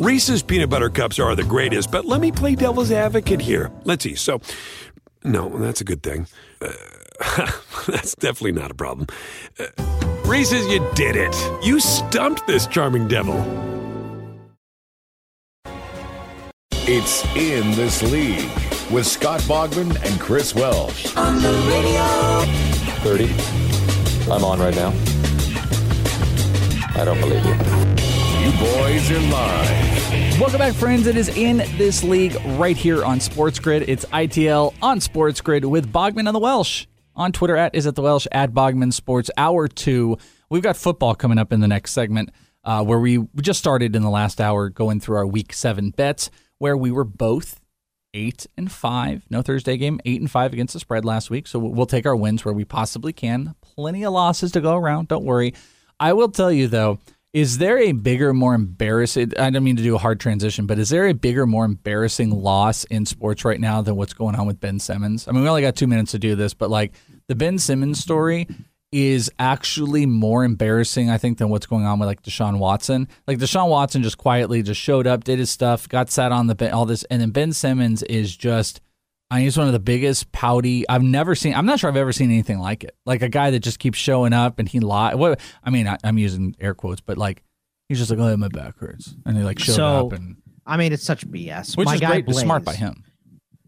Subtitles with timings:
[0.00, 3.70] Reese's peanut butter cups are the greatest, but let me play devil's advocate here.
[3.84, 4.14] Let's see.
[4.14, 4.40] So,
[5.24, 6.26] no, that's a good thing.
[6.62, 6.72] Uh,
[7.86, 9.08] that's definitely not a problem.
[9.58, 9.66] Uh,
[10.24, 11.36] Reese's, you did it.
[11.62, 13.36] You stumped this charming devil.
[16.72, 18.50] It's In This League
[18.90, 21.14] with Scott Bogman and Chris Welsh.
[21.14, 22.42] On the radio.
[23.02, 24.32] 30.
[24.32, 24.94] I'm on right now.
[26.98, 27.99] I don't believe you.
[28.58, 30.40] Boys are live.
[30.40, 31.06] Welcome back, friends.
[31.06, 33.88] It is in this league right here on Sports Grid.
[33.88, 36.86] It's ITL on Sports Grid with Bogman and the Welsh.
[37.14, 40.18] On Twitter at is it the Welsh at Bogman Sports Hour Two.
[40.48, 42.30] We've got football coming up in the next segment,
[42.64, 46.28] uh, where we just started in the last hour going through our Week Seven bets,
[46.58, 47.60] where we were both
[48.14, 49.26] eight and five.
[49.30, 51.46] No Thursday game, eight and five against the spread last week.
[51.46, 53.54] So we'll take our wins where we possibly can.
[53.60, 55.06] Plenty of losses to go around.
[55.06, 55.54] Don't worry.
[56.00, 56.98] I will tell you though
[57.32, 59.32] is there a bigger, more embarrassing?
[59.38, 62.30] I don't mean to do a hard transition, but is there a bigger, more embarrassing
[62.30, 65.28] loss in sports right now than what's going on with Ben Simmons?
[65.28, 66.92] I mean, we only got two minutes to do this, but like
[67.28, 68.48] the Ben Simmons story
[68.90, 73.06] is actually more embarrassing, I think, than what's going on with like Deshaun Watson.
[73.28, 76.56] Like Deshaun Watson just quietly just showed up, did his stuff, got sat on the
[76.56, 78.80] bench, all this, and then Ben Simmons is just
[79.30, 81.54] I mean, he's one of the biggest pouty I've never seen.
[81.54, 82.96] I'm not sure I've ever seen anything like it.
[83.06, 85.14] Like a guy that just keeps showing up and he lie.
[85.14, 87.44] What I mean, I, am using air quotes, but like
[87.88, 90.36] he's just like, oh, my back hurts, and he like showed so, up and.
[90.66, 91.76] I mean, it's such BS.
[91.76, 93.04] Which my is guy great, Blaze, smart by him.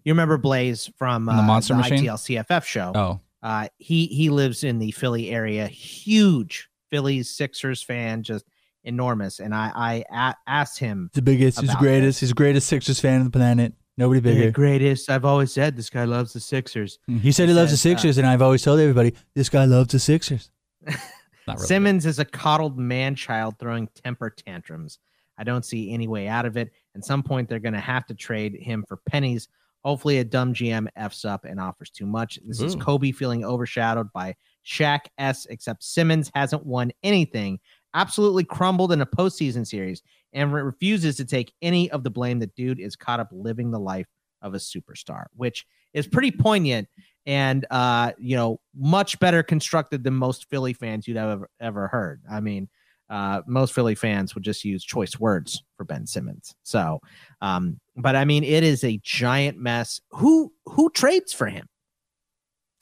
[0.05, 2.93] You remember Blaze from uh, the Monster the Machine ITL CFF show?
[2.95, 5.67] Oh, uh, he he lives in the Philly area.
[5.69, 8.45] Huge Phillies Sixers fan, just
[8.85, 9.41] enormous.
[9.41, 12.21] And I I a- asked him the biggest, he's greatest, this.
[12.21, 13.75] he's the greatest Sixers fan on the planet.
[13.99, 14.47] Nobody bigger.
[14.47, 15.11] The greatest.
[15.11, 16.99] I've always said this guy loves the Sixers.
[17.07, 19.65] He said he, loves says, the Sixers, uh, and I've always told everybody this guy
[19.67, 20.51] loves the Sixers.
[20.87, 24.99] really Simmons is a coddled man child throwing temper tantrums.
[25.39, 26.71] I don't see any way out of it.
[26.95, 29.49] At some point, they're going to have to trade him for pennies.
[29.85, 32.39] Hopefully, a dumb GM f's up and offers too much.
[32.47, 32.67] This Ooh.
[32.67, 35.47] is Kobe feeling overshadowed by Shaq S.
[35.51, 37.59] Except Simmons hasn't won anything.
[37.95, 40.03] Absolutely crumbled in a postseason series
[40.33, 42.39] and refuses to take any of the blame.
[42.39, 44.07] The dude is caught up living the life
[44.41, 46.89] of a superstar, which is pretty poignant
[47.27, 52.23] and uh, you know much better constructed than most Philly fans you'd ever ever heard.
[52.31, 52.69] I mean,
[53.09, 56.55] uh, most Philly fans would just use choice words for Ben Simmons.
[56.63, 57.01] So,
[57.41, 60.01] um, but I mean, it is a giant mess.
[60.11, 61.67] Who who trades for him?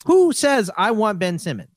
[0.05, 1.70] Who says I want Ben Simmons?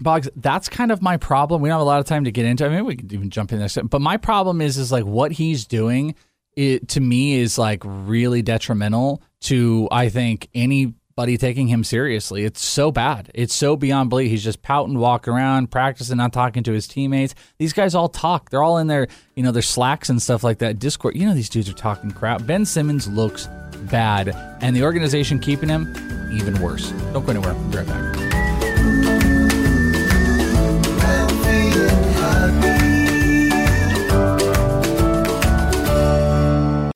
[0.00, 1.62] Boggs, that's kind of my problem.
[1.62, 2.66] We don't have a lot of time to get into.
[2.66, 3.84] I mean, we could even jump in there.
[3.84, 6.14] But my problem is, is like what he's doing.
[6.54, 12.44] It to me is like really detrimental to I think anybody taking him seriously.
[12.44, 13.30] It's so bad.
[13.34, 14.30] It's so beyond belief.
[14.30, 17.34] He's just pouting, walking around, practicing, not talking to his teammates.
[17.58, 18.50] These guys all talk.
[18.50, 20.78] They're all in their, you know, their slacks and stuff like that.
[20.78, 21.16] Discord.
[21.16, 22.46] You know, these dudes are talking crap.
[22.46, 23.48] Ben Simmons looks
[23.90, 24.28] bad,
[24.60, 25.94] and the organization keeping him
[26.32, 26.90] even worse.
[27.12, 27.54] Don't go anywhere.
[27.70, 28.35] Be right back.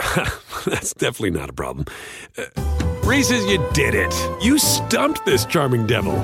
[0.66, 1.86] that's definitely not a problem.
[2.36, 2.44] Uh,
[3.04, 4.14] Reese's, you did it.
[4.42, 6.14] You stumped this charming devil.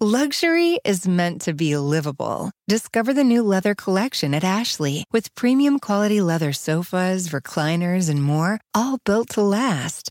[0.00, 2.50] Luxury is meant to be livable.
[2.68, 8.60] Discover the new leather collection at Ashley with premium quality leather sofas, recliners, and more,
[8.74, 10.10] all built to last.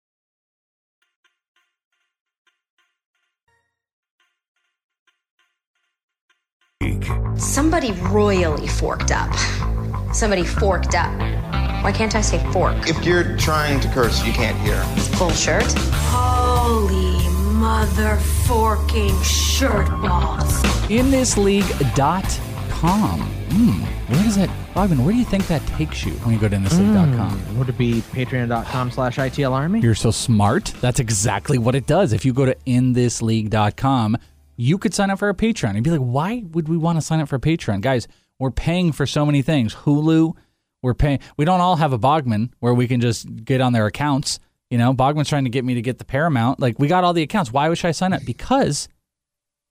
[7.37, 9.33] Somebody royally forked up.
[10.13, 11.11] Somebody forked up.
[11.83, 12.87] Why can't I say fork?
[12.87, 14.81] If you're trying to curse, you can't hear.
[14.95, 15.65] It's full shirt.
[16.11, 18.15] Holy mother
[18.45, 20.61] forking shirt balls.
[20.89, 23.19] InThisLeague.com.
[23.51, 23.81] Hmm,
[24.13, 26.55] where does that, Bogman, where do you think that takes you when you go to
[26.55, 27.39] InThisLeague.com?
[27.39, 29.81] Mm, would it be patreon.com slash ITL Army?
[29.81, 30.73] You're so smart.
[30.81, 32.13] That's exactly what it does.
[32.13, 34.17] If you go to InThisLeague.com,
[34.55, 35.75] you could sign up for a Patreon.
[35.75, 37.81] You'd be like, why would we want to sign up for a Patreon?
[37.81, 38.07] Guys,
[38.39, 39.73] we're paying for so many things.
[39.73, 40.35] Hulu,
[40.81, 41.19] we're paying.
[41.37, 44.39] We don't all have a Bogman where we can just get on their accounts.
[44.69, 46.59] You know, Bogman's trying to get me to get the Paramount.
[46.59, 47.51] Like, we got all the accounts.
[47.51, 48.21] Why should I sign up?
[48.25, 48.87] Because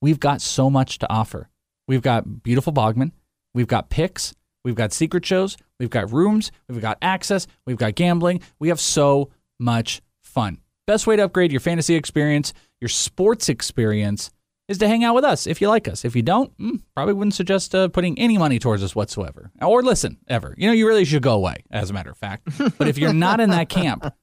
[0.01, 1.49] we've got so much to offer.
[1.89, 3.13] We've got beautiful Bogman.
[3.55, 4.35] We've got picks.
[4.65, 5.57] We've got secret shows.
[5.79, 6.53] We've got rooms.
[6.69, 7.47] We've got access.
[7.67, 8.43] We've got gambling.
[8.59, 10.59] We have so much fun.
[10.87, 14.31] Best way to upgrade your fantasy experience, your sports experience,
[14.71, 16.05] is to hang out with us if you like us.
[16.05, 19.51] If you don't, mm, probably wouldn't suggest uh, putting any money towards us whatsoever.
[19.61, 20.55] Or listen, ever.
[20.57, 22.49] You know, you really should go away, as a matter of fact.
[22.79, 24.15] But if you're not in that camp,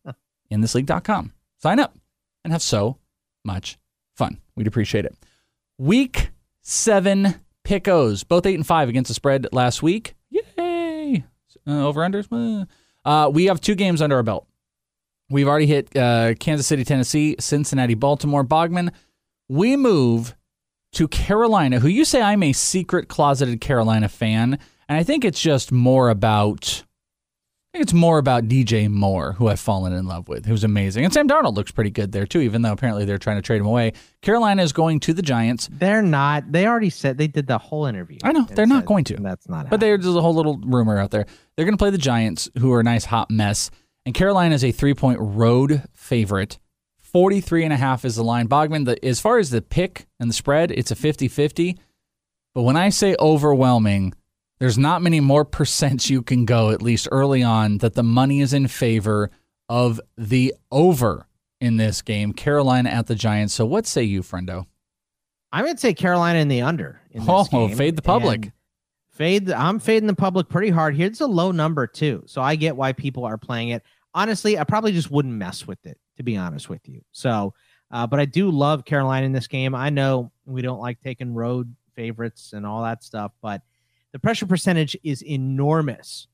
[0.51, 1.95] inthisleague.com, sign up
[2.45, 2.97] and have so
[3.43, 3.77] much
[4.15, 4.39] fun.
[4.55, 5.15] We'd appreciate it.
[5.77, 7.35] Week seven
[7.65, 10.15] pickos, both eight and five against the spread last week.
[10.29, 11.25] Yay!
[11.67, 12.67] Uh, over unders.
[13.03, 14.47] Uh, we have two games under our belt.
[15.29, 18.93] We've already hit uh, Kansas City, Tennessee, Cincinnati, Baltimore, Bogman.
[19.49, 20.36] We move
[20.97, 24.57] to Carolina, who you say I'm a secret closeted Carolina fan,
[24.89, 26.83] and I think it's just more about.
[27.69, 31.05] I think it's more about DJ Moore, who I've fallen in love with, who's amazing.
[31.05, 33.61] And Sam Darnold looks pretty good there, too, even though apparently they're trying to trade
[33.61, 33.93] him away.
[34.23, 35.69] Carolina is going to the Giants.
[35.71, 36.51] They're not.
[36.51, 38.17] They already said they did the whole interview.
[38.23, 38.47] I know.
[38.49, 39.17] They're not going to.
[39.17, 39.69] That's not it.
[39.69, 41.27] But there's a whole little rumor out there.
[41.55, 43.69] They're going to play the Giants, who are a nice hot mess.
[44.07, 46.57] And Carolina is a three point road favorite.
[47.11, 48.47] 43 and a half is the line.
[48.47, 51.77] Bogman, the, as far as the pick and the spread, it's a 50 50.
[52.53, 54.13] But when I say overwhelming,
[54.59, 58.41] there's not many more percents you can go, at least early on, that the money
[58.41, 59.29] is in favor
[59.69, 61.27] of the over
[61.61, 62.33] in this game.
[62.33, 63.53] Carolina at the Giants.
[63.53, 64.65] So what say you, friendo?
[65.51, 66.99] I'm going to say Carolina in the under.
[67.11, 67.75] In this Oh, game.
[67.75, 68.43] fade the public.
[68.45, 68.51] And
[69.11, 69.45] Fade.
[69.47, 71.07] The, I'm fading the public pretty hard here.
[71.07, 73.81] It's a low number too, so I get why people are playing it.
[74.13, 77.01] Honestly, I probably just wouldn't mess with it, to be honest with you.
[77.11, 77.53] So,
[77.91, 79.73] uh, but I do love Carolina in this game.
[79.73, 83.61] I know we don't like taking road favorites and all that stuff, but
[84.11, 86.27] the pressure percentage is enormous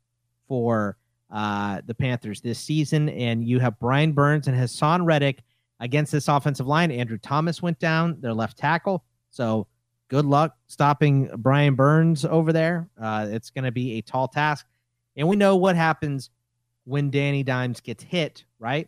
[0.47, 0.97] for
[1.31, 3.09] uh, the Panthers this season.
[3.09, 5.43] And you have Brian Burns and Haason Reddick
[5.79, 6.91] against this offensive line.
[6.91, 9.03] Andrew Thomas went down, their left tackle.
[9.31, 9.67] So
[10.07, 12.89] good luck stopping Brian Burns over there.
[13.01, 14.65] Uh, it's going to be a tall task.
[15.15, 16.29] And we know what happens
[16.85, 18.87] when Danny Dimes gets hit, right?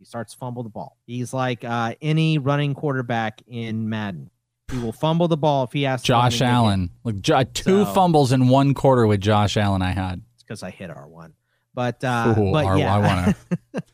[0.00, 0.96] He starts to fumble the ball.
[1.06, 4.30] He's like uh, any running quarterback in Madden.
[4.72, 6.06] He will fumble the ball if he has to.
[6.06, 6.90] Josh Allen.
[7.04, 9.82] Like jo- two So- fumbles in one quarter with Josh Allen.
[9.82, 10.22] I had.
[10.34, 11.32] It's because I hit R1.
[11.74, 12.94] But, uh, Ooh, but R- yeah.
[12.94, 13.36] I want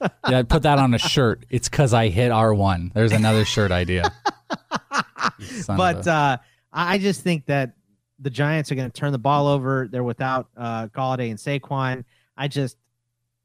[0.00, 0.12] to.
[0.30, 1.44] yeah, put that on a shirt.
[1.50, 2.90] It's because I hit R one.
[2.94, 4.10] There's another shirt idea.
[5.66, 6.36] But a- uh,
[6.72, 7.72] I I just think that
[8.18, 9.88] the Giants are going to turn the ball over.
[9.90, 12.04] They're without uh, Golladay and Saquon.
[12.36, 12.76] I just,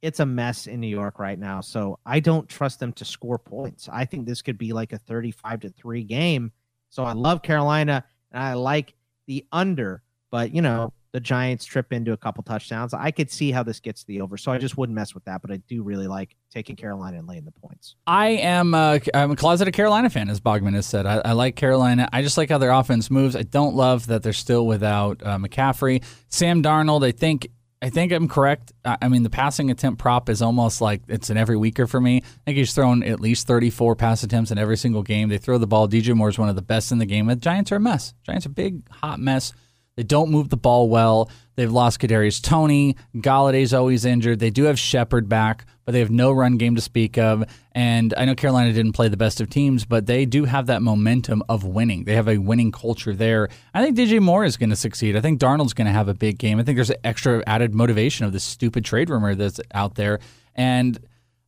[0.01, 1.62] it's a mess in New York right now.
[1.62, 3.88] So I don't trust them to score points.
[3.91, 6.51] I think this could be like a 35 to 3 game.
[6.89, 8.96] So I love Carolina and I like
[9.27, 12.93] the under, but you know, the Giants trip into a couple touchdowns.
[12.93, 14.38] I could see how this gets the over.
[14.38, 17.27] So I just wouldn't mess with that, but I do really like taking Carolina and
[17.27, 17.96] laying the points.
[18.08, 21.05] I am uh, I'm a closeted Carolina fan, as Bogman has said.
[21.05, 22.08] I, I like Carolina.
[22.13, 23.36] I just like how their offense moves.
[23.36, 27.05] I don't love that they're still without uh, McCaffrey, Sam Darnold.
[27.05, 27.50] I think
[27.83, 28.71] I think I'm correct.
[28.85, 32.17] I mean, the passing attempt prop is almost like it's an every weeker for me.
[32.17, 35.29] I think he's thrown at least 34 pass attempts in every single game.
[35.29, 35.88] They throw the ball.
[35.88, 37.25] DJ Moore is one of the best in the game.
[37.25, 38.13] The Giants are a mess.
[38.23, 39.51] Giants are a big hot mess.
[39.97, 41.31] They don't move the ball well.
[41.61, 42.95] They've lost Kadarius Toney.
[43.17, 44.39] Golladay's always injured.
[44.39, 47.43] They do have Shepard back, but they have no run game to speak of.
[47.73, 50.81] And I know Carolina didn't play the best of teams, but they do have that
[50.81, 52.05] momentum of winning.
[52.05, 53.47] They have a winning culture there.
[53.75, 55.15] I think DJ Moore is going to succeed.
[55.15, 56.59] I think Darnold's going to have a big game.
[56.59, 60.17] I think there's an extra added motivation of this stupid trade rumor that's out there.
[60.55, 60.97] And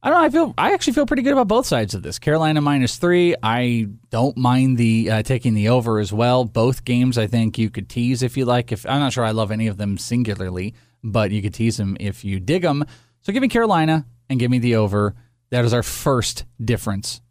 [0.06, 0.26] I don't know.
[0.26, 2.20] I feel I actually feel pretty good about both sides of this.
[2.20, 3.36] Carolina minus three.
[3.42, 6.44] I don't mind the uh, taking the over as well.
[6.44, 8.74] Both games, I think you could tease if you like.
[8.74, 10.74] If I'm not sure I love any of them singularly,
[11.06, 12.84] but you could tease them if you dig them.
[13.22, 15.16] So give me Carolina and give me the over.
[15.52, 17.22] That is our first difference.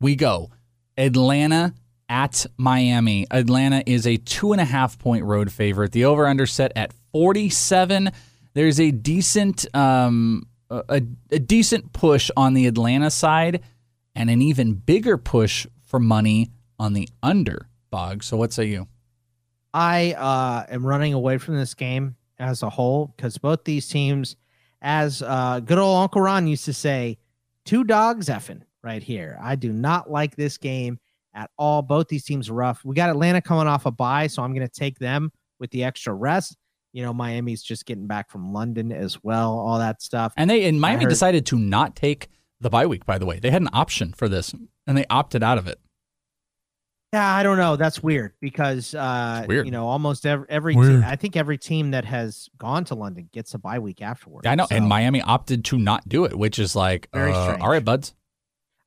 [0.00, 0.50] We go
[0.96, 1.72] Atlanta
[2.08, 3.28] at Miami.
[3.30, 5.92] Atlanta is a two and a half point road favorite.
[5.92, 8.10] The over under set at 47.
[8.54, 13.62] There's a decent um, a, a decent push on the Atlanta side
[14.14, 18.22] and an even bigger push for money on the under bog.
[18.22, 18.88] So what say you?
[19.72, 24.36] I uh, am running away from this game as a whole because both these teams,
[24.82, 27.18] as uh, good old Uncle Ron used to say,
[27.64, 29.38] two dogs effing right here.
[29.40, 30.98] I do not like this game
[31.34, 31.82] at all.
[31.82, 32.84] Both these teams are rough.
[32.84, 35.84] We got Atlanta coming off a bye, so I'm going to take them with the
[35.84, 36.56] extra rest.
[36.92, 40.32] You know, Miami's just getting back from London as well, all that stuff.
[40.36, 42.28] And they and Miami heard, decided to not take
[42.60, 43.38] the bye week, by the way.
[43.38, 44.54] They had an option for this
[44.86, 45.78] and they opted out of it.
[47.12, 47.76] Yeah, I don't know.
[47.76, 49.64] That's weird because uh weird.
[49.64, 53.30] you know, almost every every team, I think every team that has gone to London
[53.32, 54.46] gets a bye week afterwards.
[54.46, 54.76] I know, so.
[54.76, 57.56] and Miami opted to not do it, which is like uh.
[57.60, 58.14] All right, buds.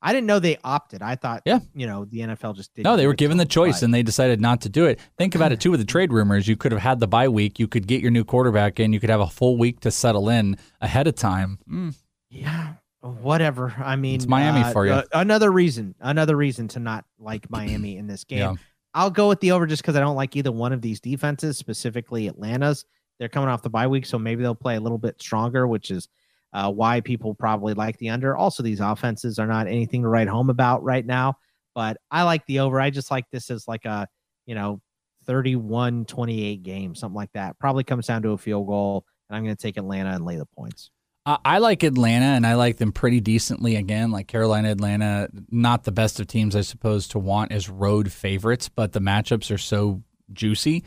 [0.02, 1.00] I didn't know they opted.
[1.00, 2.84] I thought, yeah, you know, the NFL just did.
[2.84, 4.98] No, they were given the choice and they decided not to do it.
[5.16, 6.48] Think about it too with the trade rumors.
[6.48, 7.60] You could have had the bye week.
[7.60, 8.92] You could get your new quarterback in.
[8.92, 11.60] You could have a full week to settle in ahead of time.
[11.70, 11.94] Mm.
[12.30, 13.74] Yeah, whatever.
[13.78, 14.92] I mean, it's Miami uh, for you.
[14.92, 18.38] Uh, another reason, another reason to not like Miami in this game.
[18.38, 18.54] Yeah.
[18.94, 21.56] I'll go with the over just because I don't like either one of these defenses,
[21.56, 22.84] specifically Atlanta's.
[23.18, 25.90] They're coming off the bye week, so maybe they'll play a little bit stronger, which
[25.90, 26.08] is
[26.52, 28.36] uh, why people probably like the under.
[28.36, 31.34] Also, these offenses are not anything to write home about right now,
[31.74, 32.80] but I like the over.
[32.80, 34.06] I just like this as like a,
[34.46, 34.80] you know,
[35.26, 37.58] 31 28 game, something like that.
[37.58, 40.36] Probably comes down to a field goal, and I'm going to take Atlanta and lay
[40.36, 40.90] the points.
[41.24, 43.76] Uh, I like Atlanta, and I like them pretty decently.
[43.76, 48.10] Again, like Carolina, Atlanta, not the best of teams, I suppose, to want as road
[48.10, 50.84] favorites, but the matchups are so juicy.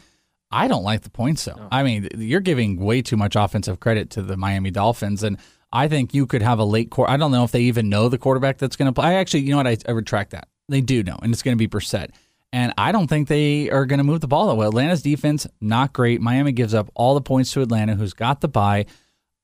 [0.51, 1.55] I don't like the points though.
[1.55, 1.67] No.
[1.71, 5.37] I mean, you're giving way too much offensive credit to the Miami Dolphins, and
[5.75, 7.11] I think you could have a late quarter.
[7.11, 9.07] I don't know if they even know the quarterback that's going to play.
[9.07, 9.67] I actually, you know what?
[9.67, 10.47] I, I retract that.
[10.69, 12.11] They do know, and it's going to be Brissett.
[12.53, 14.69] And I don't think they are going to move the ball that well.
[14.69, 16.21] Atlanta's defense not great.
[16.21, 18.85] Miami gives up all the points to Atlanta, who's got the bye.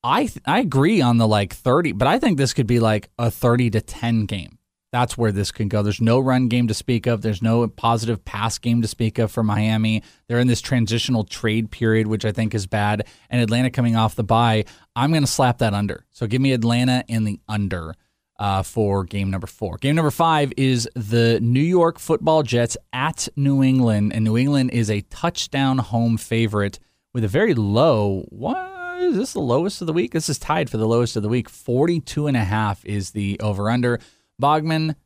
[0.02, 3.30] I I agree on the like thirty, but I think this could be like a
[3.30, 4.58] thirty to ten game
[4.92, 5.82] that's where this can go.
[5.82, 7.22] There's no run game to speak of.
[7.22, 10.02] There's no positive pass game to speak of for Miami.
[10.28, 13.06] They're in this transitional trade period, which I think is bad.
[13.30, 16.04] And Atlanta coming off the bye, I'm going to slap that under.
[16.10, 17.94] So give me Atlanta in the under
[18.38, 19.78] uh, for game number four.
[19.78, 24.72] Game number five is the New York Football Jets at New England, and New England
[24.72, 26.78] is a touchdown home favorite
[27.14, 28.26] with a very low.
[28.28, 28.68] What?
[29.00, 30.12] Is this the lowest of the week?
[30.12, 31.48] This is tied for the lowest of the week.
[31.48, 33.98] 42 and a half is the over under.
[34.42, 34.96] Bogman,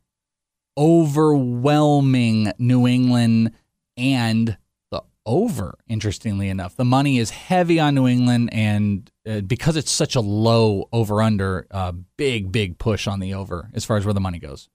[0.77, 3.51] overwhelming New England
[3.95, 4.57] and
[4.91, 6.75] the over, interestingly enough.
[6.75, 11.21] The money is heavy on New England, and uh, because it's such a low over
[11.21, 14.69] under, uh, big, big push on the over as far as where the money goes.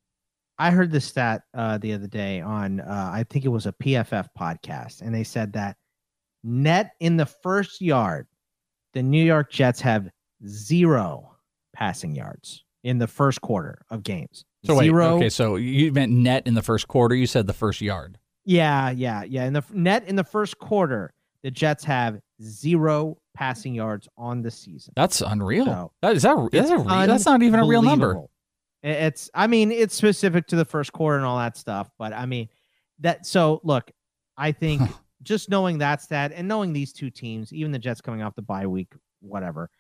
[0.59, 3.73] I heard this stat uh, the other day on, uh, I think it was a
[3.73, 5.77] PFF podcast, and they said that
[6.45, 8.27] net in the first yard,
[8.93, 10.09] the New York Jets have
[10.47, 11.37] zero
[11.75, 14.45] passing yards in the first quarter of games.
[14.65, 15.15] So Zero.
[15.15, 17.15] Wait, okay, so you meant net in the first quarter.
[17.15, 18.19] You said the first yard.
[18.45, 19.45] Yeah, yeah, yeah.
[19.45, 24.51] In the net in the first quarter, the Jets have zero passing yards on the
[24.51, 24.93] season.
[24.97, 25.65] That's unreal.
[25.65, 28.23] So that is that that's, a, that's not even a real number.
[28.83, 32.27] It's I mean it's specific to the first quarter and all that stuff, but I
[32.27, 32.49] mean
[33.01, 33.91] that so look,
[34.37, 34.83] I think
[35.23, 38.43] just knowing that stat and knowing these two teams, even the Jets coming off the
[38.43, 39.71] bye week, whatever.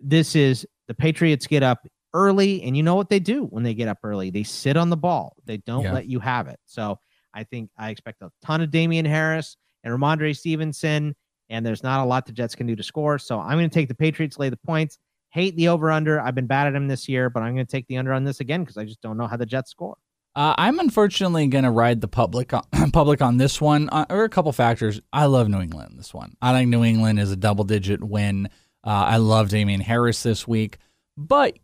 [0.00, 3.74] This is the Patriots get up early, and you know what they do when they
[3.74, 4.30] get up early?
[4.30, 5.36] They sit on the ball.
[5.44, 5.92] They don't yeah.
[5.92, 6.58] let you have it.
[6.66, 6.98] So
[7.34, 11.14] I think I expect a ton of Damien Harris and Rhamondre Stevenson,
[11.48, 13.18] and there's not a lot the Jets can do to score.
[13.18, 14.98] So I'm going to take the Patriots, lay the points.
[15.30, 16.20] Hate the over under.
[16.20, 18.24] I've been bad at them this year, but I'm going to take the under on
[18.24, 19.96] this again because I just don't know how the Jets score.
[20.34, 23.88] Uh, I'm unfortunately going to ride the public on, public on this one.
[23.90, 25.00] Uh, there are a couple factors.
[25.12, 26.36] I love New England this one.
[26.40, 28.46] I think New England is a double digit win.
[28.84, 30.78] Uh, I love Damien Harris this week,
[31.16, 31.58] but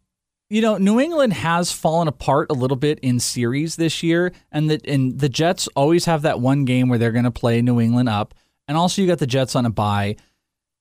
[0.50, 4.71] you know, New England has fallen apart a little bit in series this year, and
[4.71, 7.81] the and the Jets always have that one game where they're going to play New
[7.81, 8.35] England up,
[8.67, 10.17] and also you got the Jets on a bye.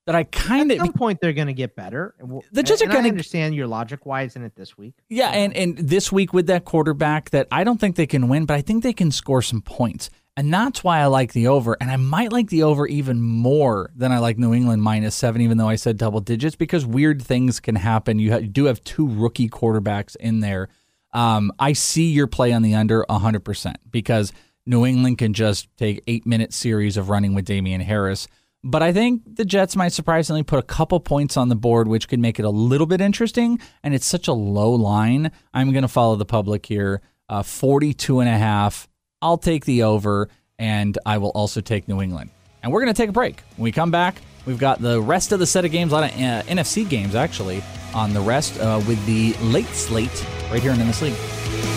[0.06, 2.16] That I kind of at some point they're going to get better.
[2.54, 4.06] The Jets and, are going to understand your logic.
[4.06, 4.96] Why isn't it this week?
[5.10, 8.46] Yeah, and and this week with that quarterback, that I don't think they can win,
[8.46, 10.10] but I think they can score some points.
[10.38, 11.76] And that's why I like the over.
[11.82, 15.42] And I might like the over even more than I like New England minus seven,
[15.42, 18.20] even though I said double digits, because weird things can happen.
[18.20, 20.70] You, ha- you do have two rookie quarterbacks in there.
[21.12, 24.32] Um, I see your play on the under 100% because
[24.68, 28.28] New England can just take eight minute series of running with Damien Harris.
[28.64, 32.08] But I think the Jets might surprisingly put a couple points on the board, which
[32.08, 33.60] could make it a little bit interesting.
[33.82, 35.32] And it's such a low line.
[35.52, 37.02] I'm going to follow the public here.
[37.28, 38.88] Uh, 42 and a half.
[39.22, 42.30] I'll take the over, and I will also take New England.
[42.64, 43.42] And we're going to take a break.
[43.56, 46.12] When we come back, we've got the rest of the set of games, a lot
[46.12, 50.72] of uh, NFC games actually, on the rest uh, with the late slate right here
[50.72, 51.77] in this league.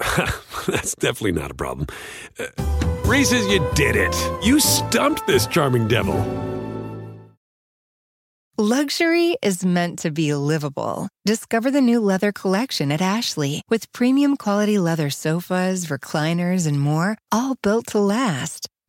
[0.66, 1.86] that's definitely not a problem.
[2.38, 2.46] Uh,
[3.04, 4.14] Reese's, you did it.
[4.42, 6.16] You stumped this charming devil.
[8.56, 11.08] Luxury is meant to be livable.
[11.24, 17.16] Discover the new leather collection at Ashley with premium quality leather sofas, recliners, and more,
[17.32, 18.68] all built to last.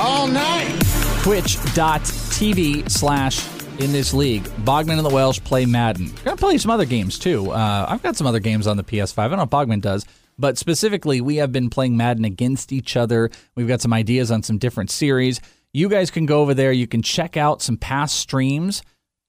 [0.00, 0.80] All night!
[1.22, 3.46] Twitch.tv slash
[3.78, 4.44] in this league.
[4.64, 6.10] Bogman and the Welsh play Madden.
[6.24, 7.50] Gonna play some other games too.
[7.50, 9.18] Uh, I've got some other games on the PS5.
[9.18, 10.06] I don't know if Bogman does,
[10.38, 13.30] but specifically, we have been playing Madden against each other.
[13.56, 15.38] We've got some ideas on some different series.
[15.74, 16.72] You guys can go over there.
[16.72, 18.82] You can check out some past streams.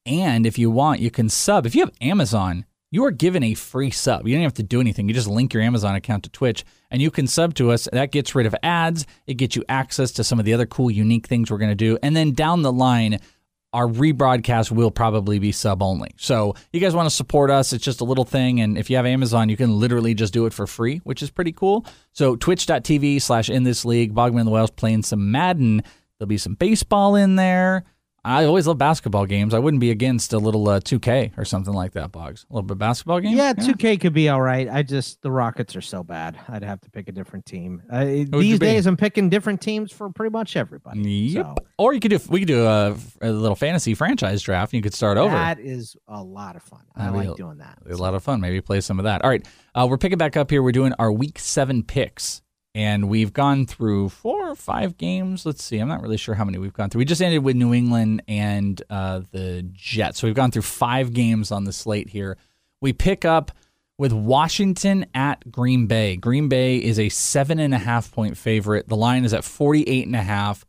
[0.05, 1.65] And if you want, you can sub.
[1.65, 4.27] If you have Amazon, you are given a free sub.
[4.27, 5.07] You don't have to do anything.
[5.07, 7.87] You just link your Amazon account to Twitch and you can sub to us.
[7.91, 9.05] That gets rid of ads.
[9.25, 11.75] It gets you access to some of the other cool, unique things we're going to
[11.75, 11.97] do.
[12.03, 13.19] And then down the line,
[13.73, 16.11] our rebroadcast will probably be sub only.
[16.17, 18.59] So you guys want to support us, it's just a little thing.
[18.59, 21.31] And if you have Amazon, you can literally just do it for free, which is
[21.31, 21.85] pretty cool.
[22.11, 25.83] So twitch.tv slash in this league, Bogman the Welsh playing some Madden.
[26.19, 27.85] There'll be some baseball in there.
[28.23, 29.51] I always love basketball games.
[29.53, 32.45] I wouldn't be against a little uh, 2K or something like that, Boggs.
[32.49, 33.35] A little bit of basketball game?
[33.35, 34.69] Yeah, 2K could be all right.
[34.69, 36.37] I just, the Rockets are so bad.
[36.47, 37.81] I'd have to pick a different team.
[37.89, 41.01] Uh, these days, I'm picking different teams for pretty much everybody.
[41.01, 41.45] Yep.
[41.45, 44.77] So Or you could do, we could do a, a little fantasy franchise draft and
[44.77, 45.33] you could start over.
[45.33, 46.81] that is a lot of fun.
[46.95, 47.79] I That'd like a- doing that.
[47.87, 48.39] It's a lot of fun.
[48.39, 49.23] Maybe play some of that.
[49.23, 49.43] All right.
[49.73, 50.61] Uh, we're picking back up here.
[50.61, 52.43] We're doing our week seven picks.
[52.73, 55.45] And we've gone through four or five games.
[55.45, 55.77] Let's see.
[55.77, 56.99] I'm not really sure how many we've gone through.
[56.99, 60.19] We just ended with New England and uh, the Jets.
[60.19, 62.37] So we've gone through five games on the slate here.
[62.79, 63.51] We pick up
[63.97, 66.15] with Washington at Green Bay.
[66.15, 68.87] Green Bay is a seven and a half point favorite.
[68.87, 70.65] The line is at 48 and a half.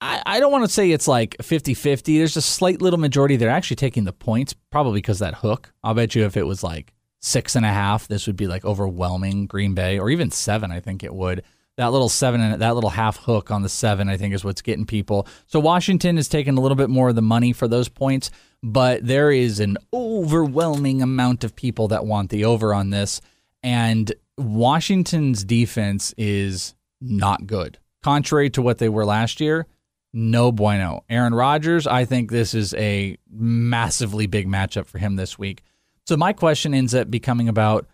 [0.00, 2.18] I, I don't want to say it's like 50 50.
[2.18, 3.36] There's a slight little majority.
[3.36, 5.72] They're actually taking the points, probably because that hook.
[5.84, 8.64] I'll bet you if it was like six and a half, this would be like
[8.64, 11.42] overwhelming Green Bay, or even seven, I think it would.
[11.78, 14.60] That little seven and that little half hook on the seven, I think, is what's
[14.60, 15.26] getting people.
[15.46, 18.30] So Washington is taking a little bit more of the money for those points,
[18.62, 23.22] but there is an overwhelming amount of people that want the over on this.
[23.62, 27.78] And Washington's defense is not good.
[28.02, 29.66] Contrary to what they were last year,
[30.12, 31.04] no bueno.
[31.08, 35.62] Aaron Rodgers, I think this is a massively big matchup for him this week.
[36.06, 37.86] So my question ends up becoming about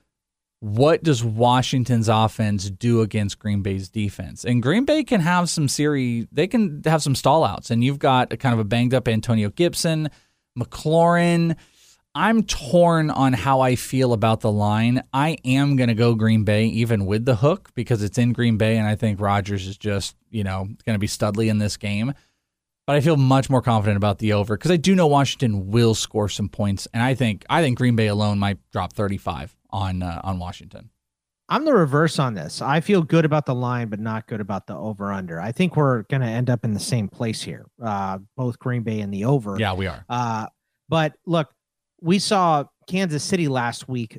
[0.61, 4.45] what does Washington's offense do against Green Bay's defense?
[4.45, 7.71] And Green Bay can have some series, they can have some stallouts.
[7.71, 10.11] And you've got a kind of a banged up Antonio Gibson,
[10.59, 11.57] McLaurin.
[12.15, 15.03] I'm torn on how I feel about the line.
[15.13, 18.57] I am going to go Green Bay even with the hook because it's in Green
[18.57, 21.77] Bay and I think Rodgers is just, you know, going to be studly in this
[21.77, 22.15] game.
[22.89, 25.95] But I feel much more confident about the over because I do know Washington will
[25.95, 30.03] score some points and I think I think Green Bay alone might drop 35 on
[30.03, 30.89] uh, on Washington.
[31.51, 32.63] I'm the reverse on this.
[32.63, 35.39] I feel good about the line, but not good about the over under.
[35.39, 38.85] I think we're going to end up in the same place here, uh, both Green
[38.85, 39.59] Bay and the over.
[39.59, 40.07] Yeah, we are.
[40.09, 40.47] Uh,
[40.89, 41.51] but look,
[42.01, 44.19] we saw Kansas City last week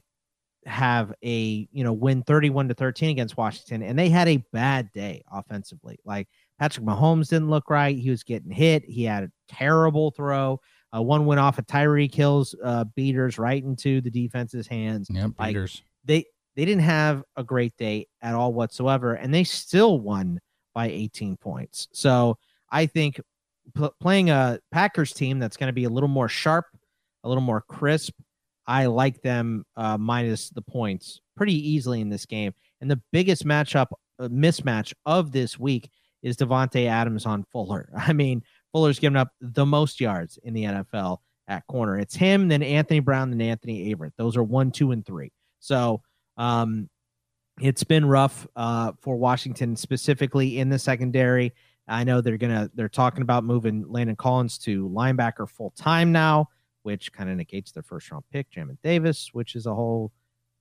[0.68, 4.92] have a you know win 31 to 13 against Washington, and they had a bad
[4.94, 5.98] day offensively.
[6.06, 6.28] Like
[6.60, 7.98] Patrick Mahomes didn't look right.
[7.98, 8.84] He was getting hit.
[8.86, 10.60] He had a terrible throw.
[10.96, 15.08] Uh, one went off of Tyreek Hill's uh, beaters right into the defense's hands.
[15.10, 15.82] Yep, like, beaters.
[16.06, 20.40] They they didn't have a great day at all whatsoever, and they still won
[20.74, 21.88] by 18 points.
[21.94, 22.38] So
[22.72, 23.22] I think
[23.76, 26.66] p- playing a Packers team that's going to be a little more sharp,
[27.24, 28.14] a little more crisp,
[28.70, 32.54] I like them uh, minus the points pretty easily in this game.
[32.82, 33.88] And the biggest matchup
[34.20, 35.90] uh, mismatch of this week
[36.22, 37.90] is Davante Adams on Fuller.
[37.98, 41.98] I mean, Fuller's given up the most yards in the NFL at corner.
[41.98, 44.12] It's him, then Anthony Brown, then Anthony Averett.
[44.18, 45.32] Those are one, two, and three.
[45.60, 46.02] So
[46.38, 46.90] um,
[47.60, 51.54] it's been rough uh, for Washington, specifically in the secondary.
[51.88, 56.50] I know they're gonna they're talking about moving Landon Collins to linebacker full time now,
[56.84, 60.12] which kind of negates their first round pick, Jamin Davis, which is a whole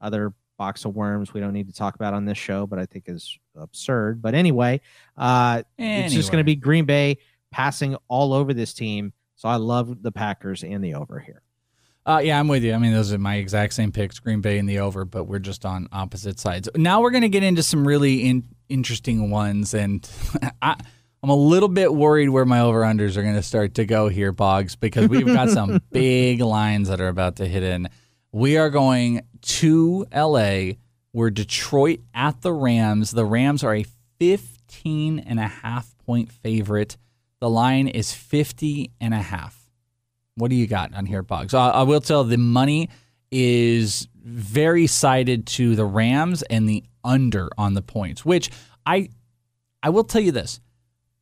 [0.01, 2.85] other box of worms we don't need to talk about on this show, but I
[2.85, 4.21] think is absurd.
[4.21, 4.81] But anyway,
[5.16, 6.05] uh, anyway.
[6.05, 7.18] it's just going to be Green Bay
[7.51, 9.12] passing all over this team.
[9.37, 11.42] So I love the Packers and the over here.
[12.05, 12.73] Uh, yeah, I'm with you.
[12.73, 15.38] I mean, those are my exact same picks, Green Bay and the over, but we're
[15.38, 16.68] just on opposite sides.
[16.75, 20.11] Now we're going to get into some really in, interesting ones, and
[20.62, 20.77] I,
[21.23, 24.09] I'm a little bit worried where my over unders are going to start to go
[24.09, 27.90] here, Boggs, because we've got some big lines that are about to hit in.
[28.38, 30.74] We are going to LA.
[31.12, 33.11] We're Detroit at the Rams.
[33.11, 33.85] The Rams are a
[34.20, 36.96] 15 and a half point favorite.
[37.40, 39.68] The line is 50 and a half.
[40.37, 41.53] What do you got on here, Boggs?
[41.53, 42.90] I, I will tell the money
[43.33, 48.51] is very sided to the Rams and the under on the points, which
[48.87, 49.09] I
[49.83, 50.61] I will tell you this.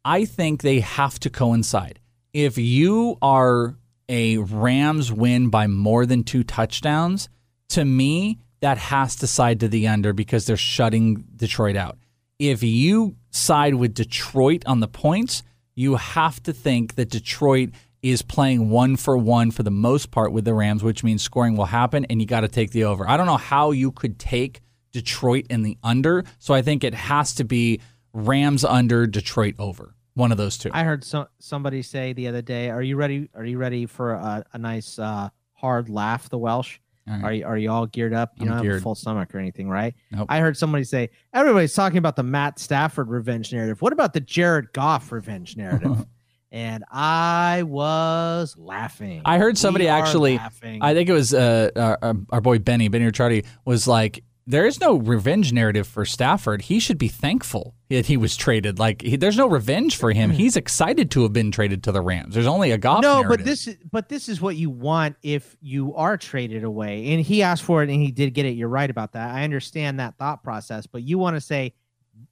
[0.04, 1.98] I think they have to coincide.
[2.34, 3.74] If you are
[4.08, 7.28] a Rams win by more than two touchdowns,
[7.70, 11.98] to me, that has to side to the under because they're shutting Detroit out.
[12.38, 15.42] If you side with Detroit on the points,
[15.74, 17.70] you have to think that Detroit
[18.02, 21.56] is playing one for one for the most part with the Rams, which means scoring
[21.56, 23.08] will happen, and you got to take the over.
[23.08, 24.60] I don't know how you could take
[24.92, 27.80] Detroit in the under, so I think it has to be
[28.12, 29.95] Rams under, Detroit over.
[30.16, 30.70] One of those two.
[30.72, 33.28] I heard so, somebody say the other day, "Are you ready?
[33.34, 36.78] Are you ready for a, a nice uh, hard laugh?" The Welsh.
[37.06, 37.22] Right.
[37.22, 38.32] Are you are you all geared up?
[38.36, 39.94] You I'm don't have a full stomach or anything, right?
[40.10, 40.26] Nope.
[40.30, 43.82] I heard somebody say everybody's talking about the Matt Stafford revenge narrative.
[43.82, 46.06] What about the Jared Goff revenge narrative?
[46.50, 49.20] and I was laughing.
[49.26, 50.40] I heard somebody We actually.
[50.40, 54.80] I think it was uh, our, our boy Benny Benny Ricciardi was like, "There is
[54.80, 56.62] no revenge narrative for Stafford.
[56.62, 58.78] He should be thankful that he was traded.
[58.78, 60.30] Like, he, there's no revenge for him.
[60.30, 60.38] Mm-hmm.
[60.38, 62.34] He's excited to have been traded to the Rams.
[62.34, 63.02] There's only a Goff.
[63.02, 63.28] no, narrative.
[63.38, 67.12] but this is but this is what you want if you are traded away.
[67.12, 68.50] And he asked for it and he did get it.
[68.50, 69.34] You're right about that.
[69.34, 71.74] I understand that thought process, but you want to say,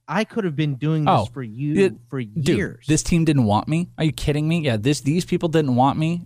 [0.07, 2.85] I could have been doing this Oh, for you it- for Dude, years.
[2.87, 3.89] this team didn't want me.
[3.97, 4.61] Are you kidding me?
[4.61, 6.25] Yeah, this these people didn't want me.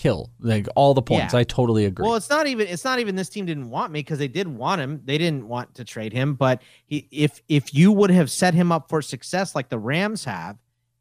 [0.00, 1.34] Kill like all the points.
[1.34, 1.40] Yeah.
[1.40, 2.06] I totally agree.
[2.06, 4.48] Well, it's not even it's not even this team didn't want me because they did
[4.48, 5.02] want him.
[5.04, 8.72] They didn't want to trade him, but he, if if you would have set him
[8.72, 10.56] up for success like the Rams have,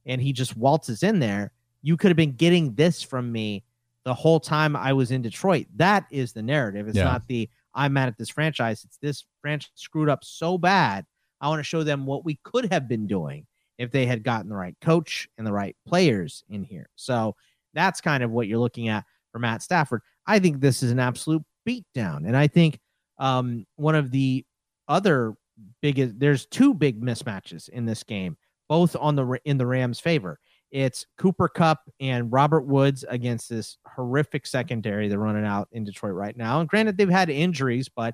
[0.05, 3.63] and he just waltzes in there, you could have been getting this from me
[4.03, 5.67] the whole time I was in Detroit.
[5.77, 6.89] That is the narrative.
[6.89, 7.05] It's Yeah.
[7.05, 8.83] not the I'm mad at this franchise.
[8.83, 11.05] It's this franchise screwed up so bad.
[11.39, 13.45] I want to show them what we could have been doing
[13.77, 16.89] if they had gotten the right coach and the right players in here.
[16.97, 17.37] So
[17.73, 20.01] that's kind of what you're looking at for Matt Stafford.
[20.25, 22.27] I think this is an absolute beatdown.
[22.27, 22.79] And I think
[23.17, 24.45] um, one of the
[24.87, 25.35] other
[25.81, 30.39] biggest, there's two big mismatches in this game, both on the in the Rams' favor.
[30.71, 36.13] It's Cooper Kupp and Robert Woods against this horrific secondary they're running out in Detroit
[36.13, 36.59] right now.
[36.59, 38.13] And granted, they've had injuries, but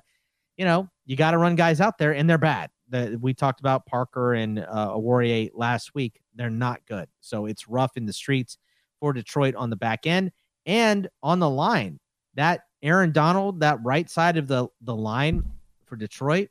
[0.56, 2.70] you know you got to run guys out there, and they're bad.
[2.88, 6.20] The, we talked about Parker and uh, Warrior last week.
[6.34, 8.56] They're not good, so it's rough in the streets
[9.00, 10.32] for Detroit on the back end
[10.64, 11.98] and on the line.
[12.34, 15.42] That Aaron Donald, that right side of the the line
[15.86, 16.48] for Detroit.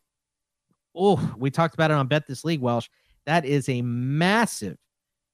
[0.96, 2.88] Oh, we talked about it on Bet This League, Welsh.
[3.26, 4.78] That is a massive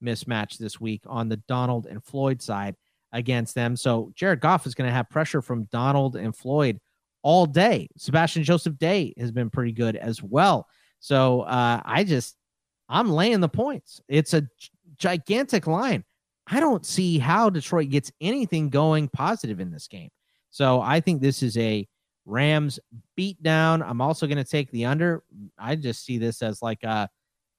[0.04, 2.76] mismatch this week on the Donald and Floyd side.
[3.12, 3.76] against them.
[3.76, 6.80] So Jared Goff is going to have pressure from Donald and Floyd
[7.24, 7.88] all day.
[7.98, 10.68] Sebastian Joseph Day has been pretty good as well.
[11.00, 12.36] So uh, I just
[12.90, 14.02] I'm laying the points.
[14.08, 14.48] It's a
[14.98, 16.04] gigantic line.
[16.52, 20.10] I don't see how Detroit gets anything going positive in this game.
[20.50, 21.88] So I think this is a
[22.26, 22.78] Rams
[23.16, 23.82] beat down.
[23.82, 25.24] I'm also going to take the under.
[25.58, 27.10] I just see this as like a,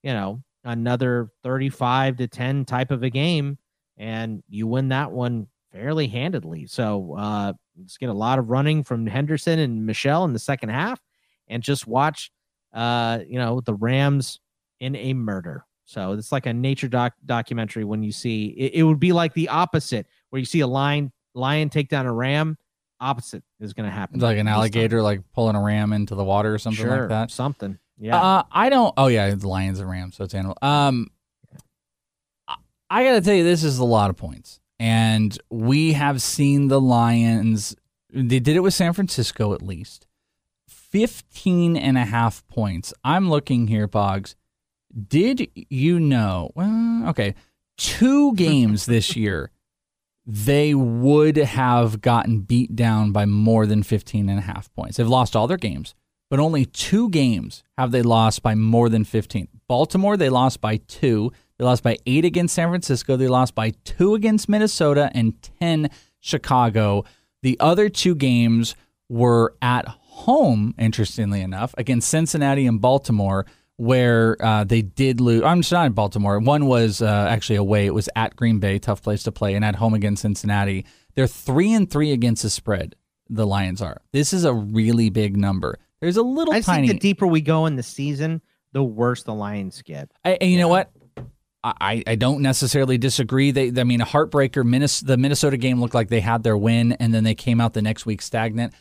[0.02, 3.58] you know, another 35 to 10 type of a game
[3.96, 6.66] and you win that one fairly handedly.
[6.66, 10.68] So uh let's get a lot of running from Henderson and Michel in the second
[10.68, 11.00] half
[11.48, 12.30] and just watch
[12.72, 14.38] uh you know the Rams
[14.80, 15.64] in a murder.
[15.92, 19.34] So it's like a nature doc documentary when you see it, it would be like
[19.34, 22.56] the opposite where you see a lion lion take down a ram
[23.00, 24.20] opposite is going to happen.
[24.20, 27.30] Like an alligator, like pulling a ram into the water or something sure, like that.
[27.30, 27.78] Something.
[27.98, 28.20] Yeah.
[28.20, 28.94] Uh, I don't.
[28.96, 30.16] Oh yeah, the lions and rams.
[30.16, 30.56] So it's animal.
[30.62, 31.08] Um,
[32.92, 36.68] I got to tell you, this is a lot of points, and we have seen
[36.68, 37.74] the Lions.
[38.10, 40.06] They did it with San Francisco at least.
[40.68, 42.92] 15 and a half points.
[43.02, 44.36] I'm looking here, Boggs.
[45.08, 46.50] Did you know?
[46.54, 47.34] Well, okay.
[47.76, 49.50] Two games this year
[50.24, 54.96] they would have gotten beat down by more than 15 and a half points.
[54.96, 55.94] They've lost all their games,
[56.30, 59.48] but only two games have they lost by more than 15.
[59.66, 61.32] Baltimore, they lost by two.
[61.58, 63.16] They lost by eight against San Francisco.
[63.16, 67.04] They lost by two against Minnesota and 10 Chicago.
[67.42, 68.76] The other two games
[69.08, 73.44] were at home, interestingly enough, against Cincinnati and Baltimore
[73.82, 75.42] where uh, they did lose.
[75.42, 76.38] I'm not in Baltimore.
[76.38, 77.84] One was uh, actually away.
[77.84, 80.86] It was at Green Bay, tough place to play, and at home against Cincinnati.
[81.16, 82.94] They're three and three against the spread.
[83.28, 84.00] The Lions are.
[84.12, 85.80] This is a really big number.
[86.00, 86.62] There's a little tiny.
[86.62, 86.88] I tiny.
[86.88, 88.40] think the deeper we go in the season,
[88.70, 90.12] the worse the Lions get.
[90.24, 90.92] I, and you know what?
[91.64, 93.50] I, I don't necessarily disagree.
[93.50, 94.62] They, I mean, a heartbreaker.
[95.04, 97.82] The Minnesota game looked like they had their win, and then they came out the
[97.82, 98.74] next week stagnant.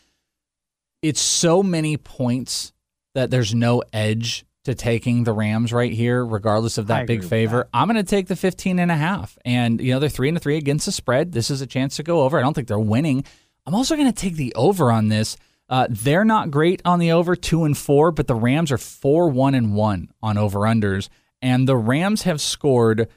[1.02, 2.72] It's so many points
[3.16, 7.60] that there's no edge to taking the Rams right here, regardless of that big favor.
[7.60, 7.70] that.
[7.74, 9.38] I'm going to take the 15 and a half.
[9.44, 11.32] And, you know, they're three and a three against the spread.
[11.32, 12.38] This is a chance to go over.
[12.38, 13.24] I don't think they're winning.
[13.66, 15.36] I'm also going to take the over on this.
[15.68, 19.30] Uh, they're not great on the over, two and four, but the Rams are four,
[19.30, 21.10] one, and one on over unders.
[21.42, 23.08] And the Rams have scored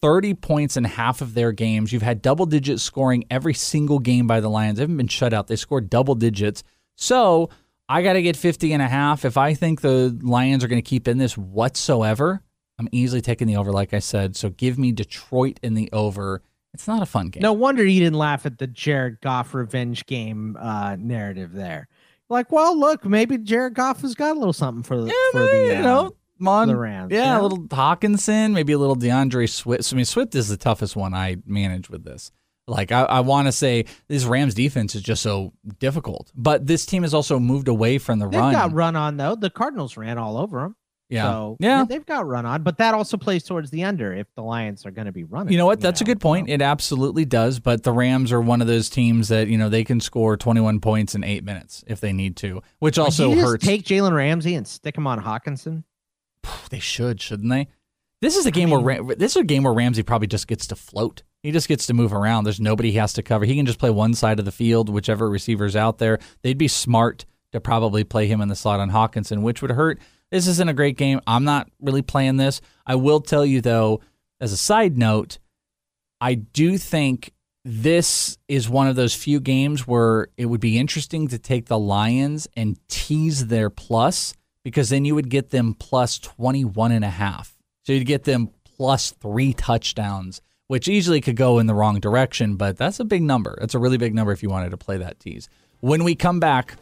[0.00, 1.92] 30 points in half of their games.
[1.92, 4.78] You've had double digit scoring every single game by the Lions.
[4.78, 5.48] They haven't been shut out.
[5.48, 6.62] They scored double digits.
[6.96, 7.50] So
[7.90, 9.24] I got to get 50 and a half.
[9.24, 12.40] If I think the Lions are going to keep in this whatsoever,
[12.78, 14.36] I'm easily taking the over, like I said.
[14.36, 16.40] So give me Detroit in the over.
[16.72, 17.42] It's not a fun game.
[17.42, 21.88] No wonder you didn't laugh at the Jared Goff revenge game uh, narrative there.
[22.28, 25.40] Like, well, look, maybe Jared Goff has got a little something for the Yeah, for
[25.40, 27.10] the you uh, know, Mon, the Rams.
[27.10, 27.40] Yeah, yeah.
[27.40, 29.92] a little Hockenson, maybe a little DeAndre Swift.
[29.92, 32.30] I mean, Swift is the toughest one I manage with this.
[32.70, 36.86] Like, I, I want to say this Rams defense is just so difficult, but this
[36.86, 38.32] team has also moved away from the run.
[38.32, 38.52] They've run.
[38.52, 39.34] got run on though.
[39.34, 40.76] The Cardinals ran all over them.
[41.08, 41.24] Yeah.
[41.24, 41.84] So Yeah.
[41.84, 44.92] they've got run on, but that also plays towards the under if the Lions are
[44.92, 45.50] going to be running.
[45.52, 45.80] You know what?
[45.80, 46.48] That's a good point.
[46.48, 47.58] It absolutely does.
[47.58, 50.78] But the Rams are one of those teams that you know they can score 21
[50.78, 53.66] points in eight minutes if they need to, which also you just hurts.
[53.66, 55.82] Take Jalen Ramsey and stick him on Hockenson.
[56.70, 57.66] They should, shouldn't they?
[58.22, 60.68] This is a game where Ra- this is a game where Ramsey probably just gets
[60.68, 61.24] to float.
[61.42, 62.44] He just gets to move around.
[62.44, 63.44] There's nobody he has to cover.
[63.44, 66.18] He can just play one side of the field, whichever receiver's out there.
[66.42, 69.98] They'd be smart to probably play him in the slot on Hockenson, which would hurt.
[70.30, 71.20] This isn't a great game.
[71.26, 72.60] I'm not really playing this.
[72.86, 74.00] I will tell you though,
[74.40, 75.38] as a side note,
[76.20, 77.32] I do think
[77.64, 81.78] this is one of those few games where it would be interesting to take the
[81.78, 87.10] Lions and tease their plus because then you would get them plus 21 and a
[87.10, 87.56] half.
[87.84, 92.54] So you'd get them plus 3 touchdowns, which easily could go in the wrong direction,
[92.54, 93.58] but that's a big number.
[93.58, 95.48] That's a really big number if you wanted to play that tease.
[95.80, 96.76] When we come back,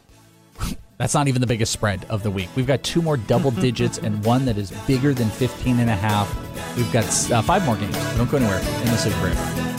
[0.99, 2.49] that's not even the biggest spread of the week.
[2.55, 5.95] We've got two more double digits and one that is bigger than 15 and a
[5.95, 6.31] half.
[6.77, 7.95] We've got uh, five more games.
[8.15, 9.78] Don't go anywhere in the Super Break.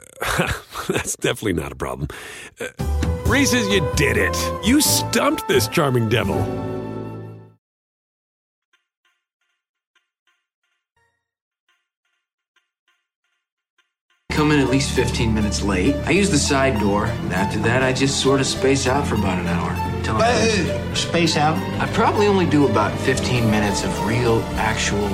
[0.87, 2.07] that's definitely not a problem.
[2.59, 2.67] Uh,
[3.25, 4.37] Reese's, you did it.
[4.63, 6.37] You stumped this charming devil.
[14.31, 15.95] Come in at least 15 minutes late.
[16.05, 19.15] I use the side door, and after that, I just sort of space out for
[19.15, 20.03] about an hour.
[20.03, 21.57] Till I'm Uh, space out?
[21.81, 25.09] I probably only do about 15 minutes of real, actual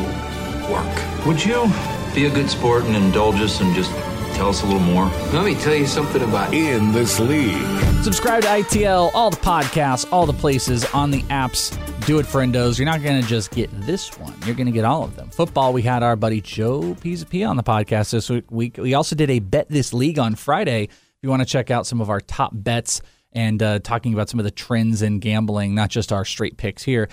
[0.72, 1.26] work.
[1.26, 1.70] Would you
[2.14, 3.92] be a good sport and indulge us and just
[4.34, 5.06] tell us a little more?
[5.34, 7.62] Let me tell you something about In this league.
[8.04, 11.76] Subscribe to ITL, all the podcasts, all the places on the apps.
[12.06, 12.78] Do it, friendos.
[12.78, 14.34] You're not going to just get this one.
[14.46, 15.30] You're going to get all of them.
[15.30, 18.78] Football, we had our buddy Joe Pisapia on the podcast this week.
[18.78, 20.84] We also did a Bet This League on Friday.
[20.84, 23.02] If you want to check out some of our top bets
[23.34, 26.84] and uh, talking about some of the trends in gambling, not just our straight picks
[26.84, 27.10] here.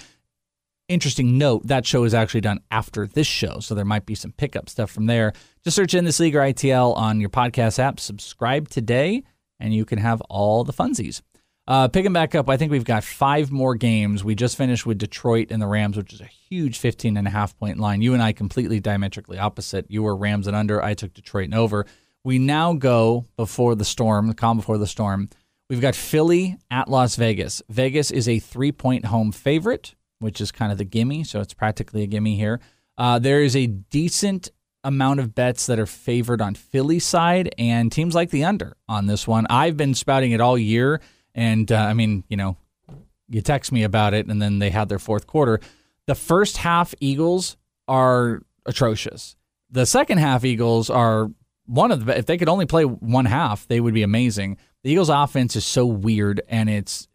[0.89, 4.33] Interesting note, that show is actually done after this show, so there might be some
[4.33, 5.33] pickup stuff from there.
[5.63, 7.99] Just search in this league or ITL on your podcast app.
[7.99, 9.23] Subscribe today,
[9.59, 11.23] and you can have all the funsies.
[11.67, 14.23] Uh, picking back up, I think we've got five more games.
[14.23, 17.31] We just finished with Detroit and the Rams, which is a huge 15 and a
[17.31, 18.03] half point line.
[18.03, 19.87] You and I completely diametrically opposite.
[19.89, 20.83] You were Rams and under.
[20.83, 21.87] I took Detroit and over.
[22.25, 25.31] We now go before the storm, the calm before the storm.
[25.71, 27.63] We've got Philly at Las Vegas.
[27.71, 31.23] Vegas is a three point home favorite, which is kind of the gimme.
[31.23, 32.61] So it's practically a gimme here.
[32.99, 34.51] Uh, there is a decent
[34.83, 39.07] amount of bets that are favored on Philly side, and teams like the under on
[39.07, 39.47] this one.
[39.49, 41.01] I've been spouting it all year.
[41.35, 42.57] And uh, I mean, you know,
[43.29, 45.61] you text me about it, and then they had their fourth quarter.
[46.07, 47.57] The first half Eagles
[47.89, 49.37] are atrocious.
[49.71, 51.31] The second half Eagles are
[51.67, 52.19] one of the.
[52.19, 54.59] If they could only play one half, they would be amazing.
[54.83, 57.09] The Eagles' offense is so weird, and it's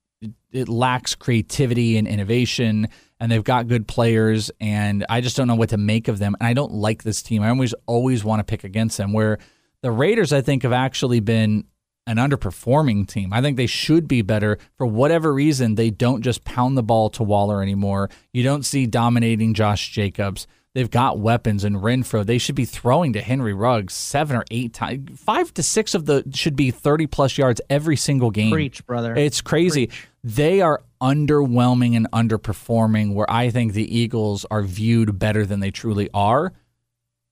[0.52, 2.88] it lacks creativity and innovation,
[3.20, 6.36] and they've got good players, and I just don't know what to make of them.
[6.40, 7.44] And I don't like this team.
[7.44, 9.14] I always always want to pick against them.
[9.14, 9.38] Where
[9.82, 11.66] the Raiders, I think, have actually been
[12.08, 13.32] an underperforming team.
[13.32, 14.58] I think they should be better.
[14.78, 18.10] For whatever reason, they don't just pound the ball to Waller anymore.
[18.34, 20.48] You don't see dominating Josh Jacobs.
[20.74, 22.26] They've got weapons and Renfrow.
[22.26, 25.20] They should be throwing to Henry Ruggs seven or eight times.
[25.20, 28.52] Five to six of the should be 30 plus yards every single game.
[28.52, 29.16] Preach, brother.
[29.16, 29.88] It's crazy.
[29.88, 30.08] Preach.
[30.24, 35.72] They are underwhelming and underperforming where I think the Eagles are viewed better than they
[35.72, 36.54] truly are.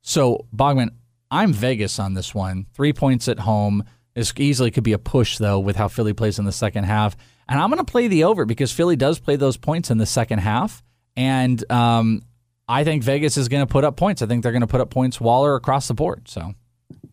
[0.01, 0.91] So, Bogman,
[1.29, 2.65] I'm Vegas on this one.
[2.73, 3.83] Three points at home.
[4.13, 7.17] This easily could be a push, though, with how Philly plays in the second half.
[7.49, 10.05] And I'm going to play the over because Philly does play those points in the
[10.05, 10.81] second half.
[11.15, 12.21] And um,
[12.67, 14.21] I think Vegas is going to put up points.
[14.21, 16.27] I think they're going to put up points Waller across the board.
[16.27, 16.53] So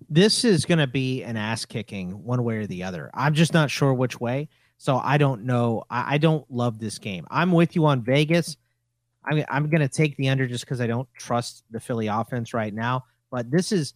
[0.09, 3.11] this is going to be an ass kicking one way or the other.
[3.15, 4.49] I'm just not sure which way.
[4.79, 5.85] So I don't know.
[5.91, 7.27] I, I don't love this game.
[7.31, 8.57] I'm with you on Vegas.
[9.25, 12.53] I'm, I'm going to take the under just because I don't trust the Philly offense
[12.53, 13.05] right now.
[13.31, 13.95] But this is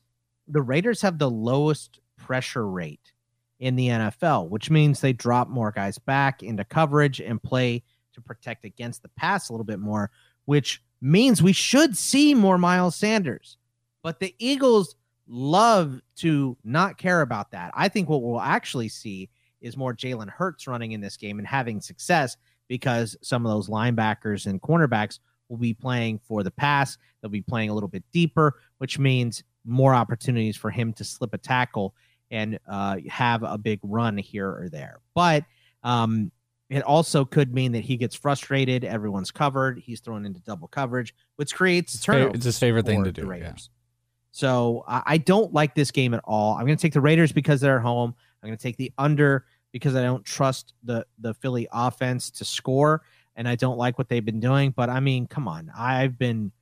[0.49, 3.12] the Raiders have the lowest pressure rate
[3.61, 7.83] in the NFL, which means they drop more guys back into coverage and play
[8.14, 10.11] to protect against the pass a little bit more,
[10.45, 13.57] which means we should see more Miles Sanders.
[14.03, 17.73] But the Eagles love to not care about that.
[17.75, 19.29] I think what we'll actually see
[19.61, 22.37] is more Jalen Hurts running in this game and having success
[22.68, 25.18] because some of those linebackers and cornerbacks
[25.49, 26.99] will be playing for the pass.
[27.21, 31.35] They'll be playing a little bit deeper, which means more opportunities for him to slip
[31.35, 31.94] a tackle
[32.31, 35.01] and uh, have a big run here or there.
[35.14, 35.44] But
[35.83, 36.31] um,
[36.68, 38.85] it also could mean that he gets frustrated.
[38.85, 39.79] Everyone's covered.
[39.79, 42.35] He's thrown into double coverage, which creates it's, turnovers.
[42.35, 43.33] it's his favorite thing to do.
[43.35, 43.55] Yeah.
[44.31, 46.55] So I I don't like this game at all.
[46.55, 48.14] I'm going to take the Raiders because they're at home.
[48.42, 52.44] I'm going to take the under because I don't trust the the Philly offense to
[52.44, 53.03] score,
[53.37, 54.70] and I don't like what they've been doing.
[54.70, 56.53] But I mean, come on, I've been.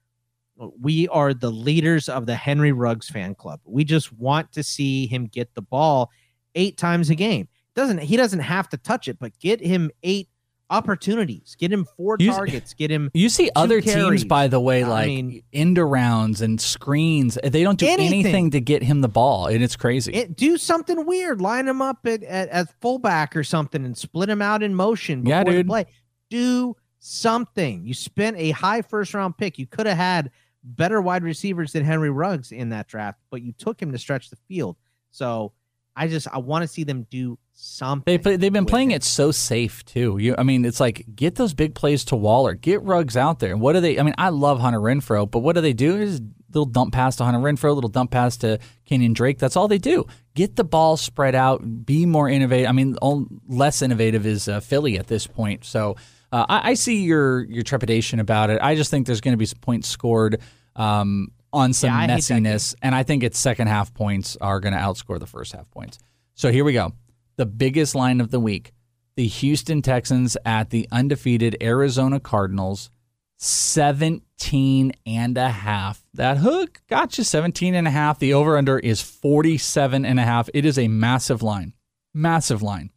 [0.80, 3.60] We are the leaders of the Henry Ruggs fan club.
[3.64, 6.10] We just want to see him get the ball
[6.54, 7.48] eight times a game.
[7.74, 10.30] Doesn't he doesn't have to touch it, but get him eight
[10.70, 11.56] opportunities.
[11.58, 12.74] Get him four You- targets.
[12.74, 13.10] Get him.
[13.14, 17.38] You see other teams, by the way, I like mean- end arounds and screens.
[17.42, 18.24] They don't do anything.
[18.24, 18.50] Anything.
[18.50, 20.12] to get him the ball, and it's crazy.
[20.12, 21.40] It, do something weird.
[21.40, 25.24] Line him up at, at, at fullback or something and split him out in motion.
[25.24, 25.68] Yeah, before the dude.
[25.68, 25.86] Play.
[26.30, 27.84] Do something.
[27.86, 29.58] You spent a high first round pick.
[29.58, 30.30] You could have had
[30.64, 34.30] better wide receivers than Henry Ruggs in that draft, but you took him to stretch
[34.30, 34.76] the field.
[35.12, 35.52] So
[35.94, 38.04] I just I want to see them do something.
[38.04, 38.96] They play, they've been playing it.
[38.96, 40.18] it so safe too.
[40.18, 43.52] You, I mean, it's like get those big plays to Waller, get Ruggs out there.
[43.52, 43.98] And what do they?
[43.98, 45.96] I mean, I love Hunter Renfrow, but what do they do?
[45.96, 49.38] Is little dump pass to Hunter Renfrow, little dump pass to Kenyon Drake.
[49.38, 50.06] That's all they do.
[50.34, 52.68] Get the ball spread out, be more innovative.
[52.68, 55.64] I mean, all, less innovative is uh, Philly at this point.
[55.64, 55.96] So
[56.32, 58.60] uh, I, I see your your trepidation about it.
[58.62, 60.40] I just think there's going to be some points scored.
[60.74, 64.36] Um, on some Yeah, I hate that messiness, and I think its second half points
[64.42, 65.98] are going to outscore the first half points.
[66.34, 66.92] So here we go.
[67.36, 68.72] The biggest line of the week.
[69.16, 72.90] The Houston Texans at the undefeated Arizona Cardinals.
[73.38, 76.02] 17 and a half.
[76.14, 78.18] That hook got you 17 and a half.
[78.18, 80.48] The over under is 47 and a half.
[80.54, 81.74] It is a massive line.
[82.14, 82.90] Massive line.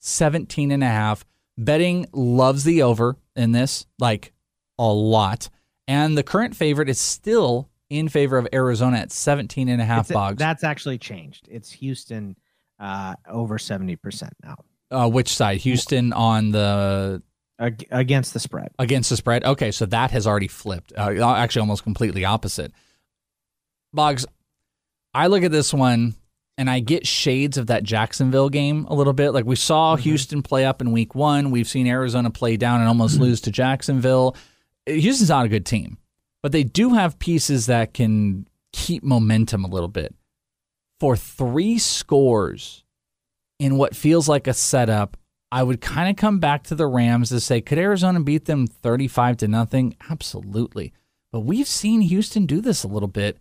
[0.00, 1.24] 17 and a half.
[1.58, 4.32] Betting loves the over in this, like
[4.78, 5.50] a lot.
[5.86, 10.06] And the current favorite is still in favor of Arizona at 17 and a half
[10.10, 10.38] It's- bogs.
[10.38, 11.48] That's actually changed.
[11.50, 12.36] It's Houston
[12.80, 14.56] uh, over 70% now
[14.90, 15.58] Uh, which side?
[15.58, 17.22] Houston on the
[17.60, 18.70] ag- against the spread.
[18.78, 19.44] against the spread.
[19.44, 20.92] Okay, so that has already flipped.
[20.96, 22.72] Uh, actually, almost completely opposite.
[23.92, 24.24] Boggs,
[25.14, 26.14] I look at this one
[26.56, 29.30] and I get shades of that Jacksonville game a little bit.
[29.32, 32.88] Like we saw Houston play up in Week One, we've seen Arizona play down and
[32.88, 34.36] almost lose to Jacksonville.
[34.86, 35.98] Houston's not a good team,
[36.42, 40.14] but they do have pieces that can keep momentum a little bit.
[41.00, 42.84] For three scores
[43.58, 45.16] in what feels like a setup,
[45.50, 48.66] I would kind of come back to the Rams to say, could Arizona beat them
[48.66, 49.96] 35 to nothing?
[50.10, 50.92] Absolutely.
[51.32, 53.38] But we've seen Houston do this a little bit.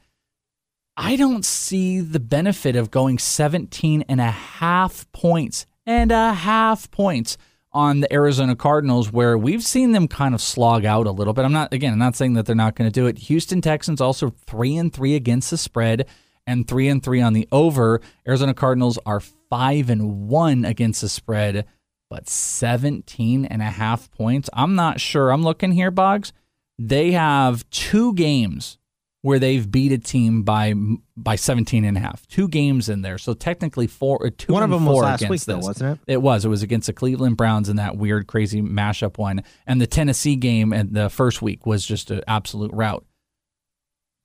[0.96, 6.90] I don't see the benefit of going 17 and a half points and a half
[6.92, 7.38] points
[7.72, 11.46] on the Arizona Cardinals, where we've seen them kind of slog out a little bit.
[11.46, 13.18] I'm not, again, I'm not saying that they're not going to do it.
[13.20, 16.08] Houston Texans also three and three against the spread
[16.50, 18.02] and three and three on the over.
[18.28, 21.66] Arizona Cardinals are five and one against the spread,
[22.10, 24.50] but 17 and a half points.
[24.54, 25.30] I'm not sure.
[25.30, 26.34] I'm looking here, Boggs.
[26.80, 28.78] They have two games
[29.22, 30.74] where they've beat a team by
[31.16, 32.26] by 17 and a half.
[32.28, 33.18] Two games in there.
[33.18, 35.66] So technically four uh, two One of them was last week, though, this.
[35.68, 36.14] wasn't it?
[36.14, 36.46] It was.
[36.46, 39.44] It was against the Cleveland Browns in that weird crazy mashup one.
[39.68, 43.06] And the Tennessee game and the first week was just an absolute rout.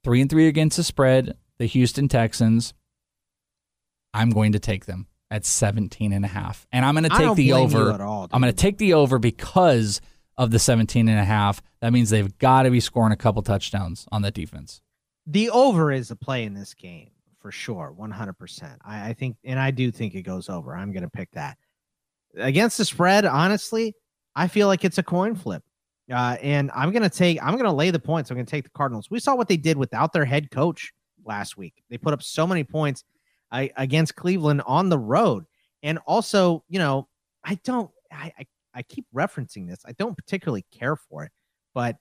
[0.04, 2.74] 3 and 3 against the spread, the Houston Texans.
[4.12, 6.66] I'm going to take them at 17 and a half.
[6.72, 8.00] And I'm going to take the over.
[8.02, 10.00] all, I'm going to take the over because
[10.36, 11.62] of the 17 and a half.
[11.80, 14.80] That means they've got to be scoring a couple touchdowns on that defense.
[15.26, 18.76] The over is a play in this game for sure, 100%.
[18.84, 20.76] I, I think, and I do think it goes over.
[20.76, 21.58] I'm going to pick that.
[22.36, 23.94] Against the spread, honestly,
[24.34, 25.62] I feel like it's a coin flip.
[26.12, 28.30] Uh, and I'm going to take, I'm going to lay the points.
[28.30, 29.10] I'm going to take the Cardinals.
[29.10, 30.92] We saw what they did without their head coach
[31.24, 31.82] last week.
[31.90, 33.04] They put up so many points
[33.52, 35.44] uh, against Cleveland on the road.
[35.82, 37.08] And also, you know,
[37.44, 39.80] I don't, I, I, I keep referencing this.
[39.86, 41.32] I don't particularly care for it,
[41.74, 41.96] but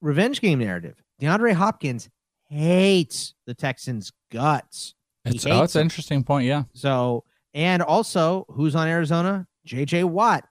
[0.00, 1.02] revenge game narrative.
[1.20, 2.08] DeAndre Hopkins
[2.48, 4.94] hates the Texans' guts.
[5.24, 6.46] He It's, oh, it's an interesting point.
[6.46, 6.64] Yeah.
[6.72, 7.24] So,
[7.54, 9.46] and also, who's on Arizona?
[9.66, 10.44] JJ Watt.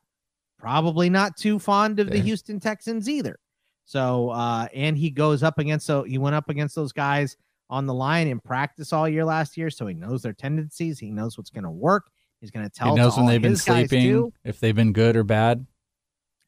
[0.59, 3.39] Probably not too fond of the Houston Texans either.
[3.85, 7.37] So, uh, and he goes up against, so he went up against those guys
[7.69, 9.69] on the line in practice all year last year.
[9.69, 10.99] So he knows their tendencies.
[10.99, 12.09] He knows what's going to work.
[12.41, 15.23] He's going to tell He knows when they've been sleeping, if they've been good or
[15.23, 15.65] bad.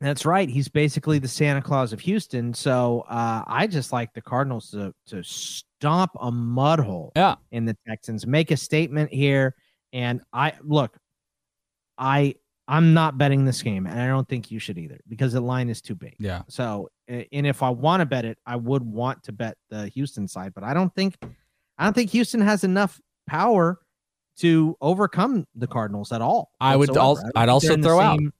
[0.01, 0.47] That's right.
[0.47, 2.53] He's basically the Santa Claus of Houston.
[2.53, 7.35] So uh, I just like the Cardinals to to stomp a mud hole Yeah.
[7.51, 9.55] in the Texans, make a statement here.
[9.91, 10.97] And I look,
[11.97, 12.35] I
[12.67, 15.69] I'm not betting this game, and I don't think you should either because the line
[15.69, 16.15] is too big.
[16.19, 16.43] Yeah.
[16.47, 20.27] So and if I want to bet it, I would want to bet the Houston
[20.27, 21.15] side, but I don't think
[21.77, 23.79] I don't think Houston has enough power
[24.39, 26.51] to overcome the Cardinals at all.
[26.61, 28.33] I would also- I'd also throw out- same-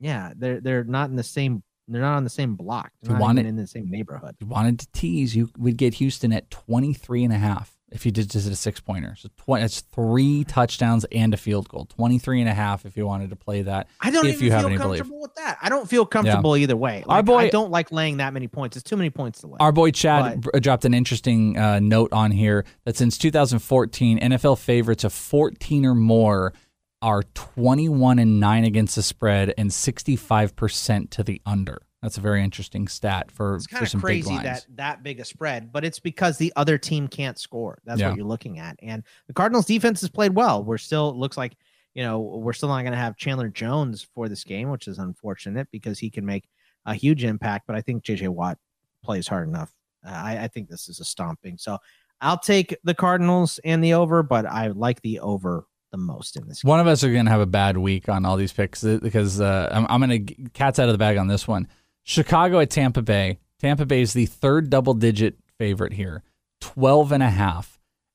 [0.00, 1.62] Yeah, they're they're not in the same.
[1.88, 2.92] They're not on the same block.
[3.02, 4.36] They're You not want even in the same neighborhood.
[4.40, 8.10] you wanted to tease, you would get Houston at 23 and a half if you
[8.12, 9.14] did just a six pointer.
[9.16, 11.86] So 20, it's three touchdowns and a field goal.
[11.86, 13.86] 23 and a half if you wanted to play that.
[14.00, 14.98] I don't if even you have feel any belief.
[14.98, 15.58] comfortable with that.
[15.62, 17.04] I don't feel comfortable either way.
[17.08, 18.76] Our boy- I don't like laying that many points.
[18.76, 19.56] It's too many points to lay.
[19.60, 24.58] Our boy Chad br- dropped an interesting uh, note on here that since 2014, NFL
[24.58, 26.52] favorites of 14 or more
[27.00, 31.82] are 21 and 9 against the spread and 65% to the under.
[32.04, 34.42] That's a very interesting stat for, it's for kind some of big crazy lines.
[34.44, 37.78] that that big a spread, but it's because the other team can't score.
[37.86, 38.10] That's Yeah.
[38.10, 38.76] what you're looking at.
[38.82, 40.62] And the Cardinals defense has played well.
[40.62, 41.56] We're still it looks like
[41.94, 44.98] you know we're still not going to have Chandler Jones for this game, which is
[44.98, 46.46] unfortunate because he can make
[46.84, 48.58] a huge impact, but I think JJ Watt
[49.02, 49.72] plays hard enough.
[50.06, 51.56] Uh, I, I think this is a stomping.
[51.56, 51.78] So
[52.20, 56.46] I'll take the Cardinals and the over, but I like the over the most in
[56.48, 56.62] this.
[56.62, 56.68] Game.
[56.68, 58.98] One of us are going to have a bad week on all these picks uh,
[59.00, 61.68] because uh, I'm, I'm going to cats out of the bag on this one.
[62.04, 63.38] Chicago at Tampa Bay.
[63.58, 66.22] Tampa Bay is the third double digit favorite here,
[66.60, 67.74] 12 and a half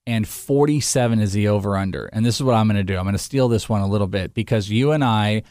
[0.10, 2.08] and 47 is the over under.
[2.08, 2.98] And this is what I'm going to do.
[2.98, 5.44] I'm going to steal this one a little bit because you and I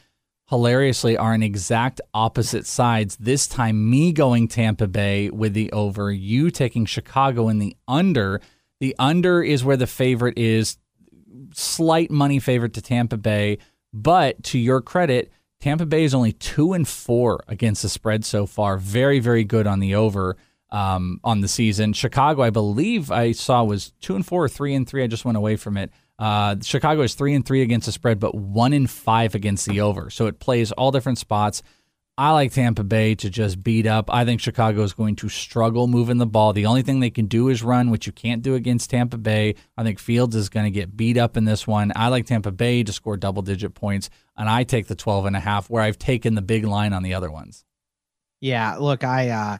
[0.49, 3.17] hilariously are on exact opposite sides.
[3.21, 8.41] This time, me going Tampa Bay with the over, you taking Chicago in the under.
[8.81, 10.77] The under is where the favorite is,
[11.55, 13.59] slight money favorite to Tampa Bay.
[13.93, 15.31] But to your credit,
[15.61, 18.79] Tampa Bay is only two and four against the spread so far.
[18.79, 20.37] Very, very good on the over
[20.71, 21.93] um, on the season.
[21.93, 25.03] Chicago, I believe I saw was two and four or three and three.
[25.03, 25.91] I just went away from it.
[26.19, 29.81] Uh, Chicago is three and three against the spread, but one in five against the
[29.81, 30.11] over.
[30.11, 31.63] So it plays all different spots.
[32.19, 34.13] I like Tampa Bay to just beat up.
[34.13, 36.53] I think Chicago is going to struggle moving the ball.
[36.53, 39.55] The only thing they can do is run, which you can't do against Tampa Bay.
[39.77, 41.93] I think Fields is going to get beat up in this one.
[41.95, 45.37] I like Tampa Bay to score double digit points, and I take the 12 and
[45.37, 47.65] a half where I've taken the big line on the other ones.
[48.41, 49.59] Yeah, look, I uh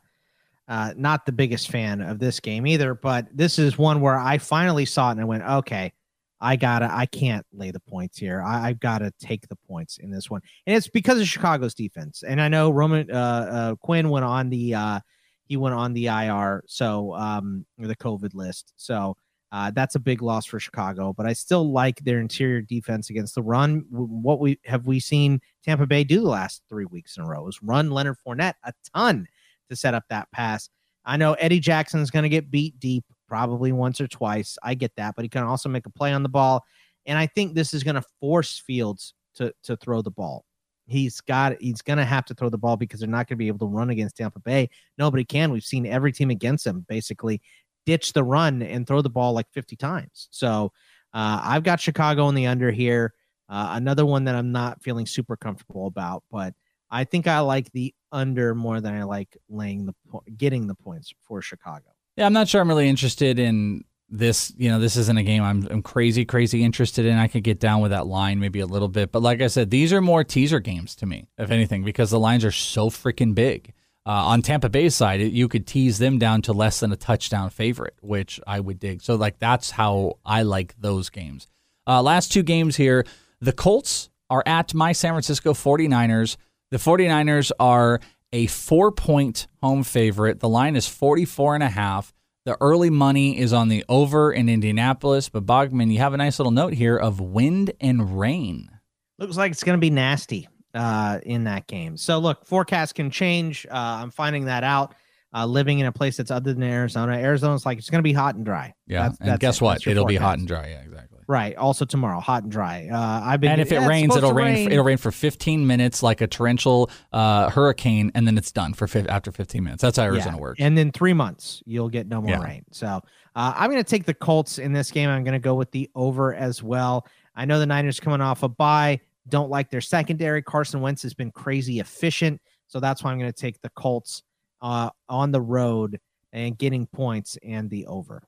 [0.67, 4.37] uh, not the biggest fan of this game either, but this is one where I
[4.37, 5.95] finally saw it and I went, okay,
[6.41, 8.43] I gotta, I can't lay the points here.
[8.43, 11.75] I, have got to take the points in this one, and it's because of Chicago's
[11.75, 12.23] defense.
[12.23, 13.15] And I know Roman uh,
[13.51, 15.01] uh, Quinn went on the, uh,
[15.47, 18.73] he went on the IR, so um, the COVID list.
[18.77, 19.17] So
[19.51, 21.13] uh, that's a big loss for Chicago.
[21.13, 23.85] But I still like their interior defense against the run.
[23.91, 27.49] What we have we seen Tampa Bay do the last three weeks in a row
[27.49, 29.27] is run Leonard Fournette a ton
[29.71, 30.69] to set up that pass.
[31.05, 34.57] I know Eddie Jackson's going to get beat deep probably once or twice.
[34.63, 36.65] I get that, but he can also make a play on the ball.
[37.07, 40.45] And I think this is going to force Fields to to throw the ball.
[40.87, 43.37] He's got he's going to have to throw the ball because they're not going to
[43.37, 44.71] be able to run against Tampa Bay.
[44.97, 45.53] Nobody can.
[45.53, 47.41] We've seen every team against them basically
[47.87, 50.29] ditch the run and throw the ball like 50 times.
[50.31, 50.73] So
[51.15, 53.15] uh, I've got Chicago in the under here.
[53.49, 56.53] Uh, another one that I'm not feeling super comfortable about, but
[56.91, 60.75] I think I like the under more than I like laying the po- getting the
[60.75, 61.89] points for Chicago.
[62.19, 64.53] Yeah, I'm not sure I'm really interested in this.
[64.57, 67.17] You know, this isn't a game I'm, I'm crazy, crazy interested in.
[67.17, 69.71] I could get down with that line maybe a little bit, but like I said,
[69.71, 73.37] these are more teaser games to me, if anything, because the lines are so freaking
[73.37, 73.73] big.
[74.05, 77.51] Uh, on Tampa Bay's side, you could tease them down to less than a touchdown
[77.51, 79.01] favorite, which I would dig.
[79.01, 81.47] So, like, that's how I like those games.
[81.87, 83.07] Uh, last two games here
[83.41, 86.37] the Colts are at my San Francisco 49ers.
[86.73, 88.01] The 49ers are
[88.33, 90.41] a four point home favorite.
[90.41, 92.13] The line is 44 and a half.
[92.45, 95.29] The early money is on the over in Indianapolis.
[95.29, 98.71] But Bogman, you have a nice little note here of wind and rain.
[99.19, 101.97] Looks like it's going to be nasty uh, in that game.
[101.97, 103.67] So, look, forecast can change.
[103.67, 104.95] Uh, I'm finding that out.
[105.35, 107.13] Uh, living in a place that's other than Arizona.
[107.13, 108.75] Arizona's like it's going to be hot and dry.
[108.87, 109.65] Yeah, that's, and that's guess it.
[109.65, 109.87] what?
[109.87, 110.09] It'll forecast.
[110.09, 110.69] be hot and dry.
[110.69, 111.18] Yeah, exactly.
[111.29, 111.55] Right.
[111.57, 112.89] Also tomorrow, hot and dry.
[112.91, 113.53] Uh, I've been.
[113.53, 114.73] And if it yeah, rains, it'll rain, rain.
[114.73, 118.89] It'll rain for 15 minutes, like a torrential uh, hurricane, and then it's done for
[118.89, 119.83] fi- after 15 minutes.
[119.83, 120.41] That's how Arizona yeah.
[120.41, 120.59] works.
[120.59, 122.43] And then three months, you'll get no more yeah.
[122.43, 122.65] rain.
[122.73, 125.11] So uh, I'm going to take the Colts in this game.
[125.11, 127.07] I'm going to go with the over as well.
[127.37, 128.99] I know the Niners coming off a bye.
[129.29, 130.41] Don't like their secondary.
[130.41, 134.23] Carson Wentz has been crazy efficient, so that's why I'm going to take the Colts
[134.63, 136.01] uh, on the road
[136.33, 138.23] and getting points and the over.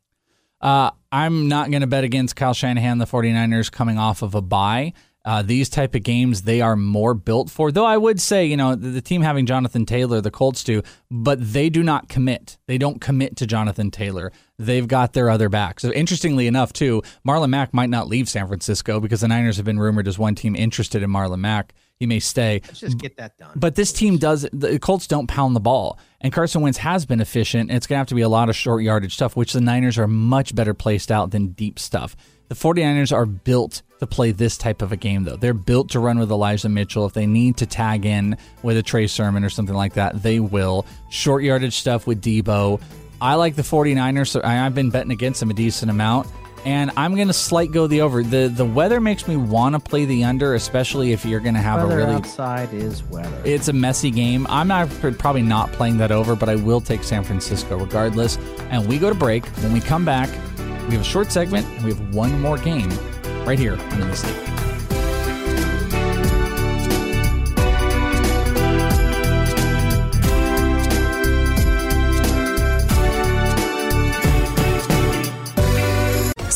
[0.60, 4.42] Uh, I'm not going to bet against Kyle Shanahan, the 49ers coming off of a
[4.42, 4.92] bye.
[5.22, 7.70] Uh, these type of games they are more built for.
[7.70, 10.82] Though I would say, you know, the, the, team having Jonathan Taylor, the Colts do,
[11.10, 12.56] but they do not commit.
[12.66, 14.32] They don't commit to Jonathan Taylor.
[14.58, 15.78] They've got their other back.
[15.78, 19.66] So interestingly enough, too, Marlon Mack might not leave San Francisco because the Niners have
[19.66, 21.74] been rumored as one team interested in Marlon Mack.
[22.00, 22.62] He may stay.
[22.66, 23.52] Let's just get that done.
[23.54, 24.48] But this team does.
[24.54, 27.68] The Colts don't pound the ball, and Carson Wentz has been efficient.
[27.68, 29.60] And it's going to have to be a lot of short yardage stuff, which the
[29.60, 32.16] Niners are much better placed out than deep stuff.
[32.48, 35.36] The 49ers are built to play this type of a game, though.
[35.36, 37.04] They're built to run with Elijah Mitchell.
[37.04, 40.40] If they need to tag in with a Trey Sermon or something like that, they
[40.40, 40.86] will.
[41.10, 42.80] Short yardage stuff with Deebo.
[43.20, 44.28] I like the 49ers.
[44.28, 46.28] So I've been betting against them a decent amount
[46.64, 48.22] and I'm going to slight go the over.
[48.22, 51.60] the The weather makes me want to play the under, especially if you're going to
[51.60, 53.42] have weather a really outside is weather.
[53.44, 54.46] It's a messy game.
[54.48, 54.88] I'm not
[55.18, 58.36] probably not playing that over, but I will take San Francisco regardless.
[58.70, 59.46] And we go to break.
[59.46, 60.28] When we come back,
[60.86, 61.66] we have a short segment.
[61.66, 62.90] And we have one more game
[63.44, 64.69] right here on the Sleep.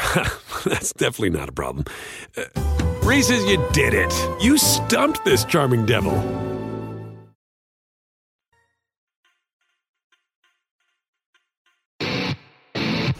[0.64, 1.84] that's definitely not a problem.
[2.36, 2.44] Uh,
[3.02, 4.12] Reese's, you did it.
[4.40, 6.14] You stumped this charming devil.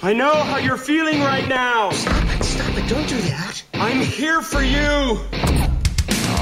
[0.02, 1.90] I know how you're feeling right now.
[1.90, 3.62] Stop it, stop it, don't do that.
[3.74, 4.78] I'm here for you.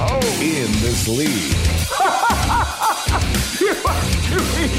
[0.01, 0.21] Oh.
[0.41, 1.57] In this league.
[3.61, 4.71] you are doing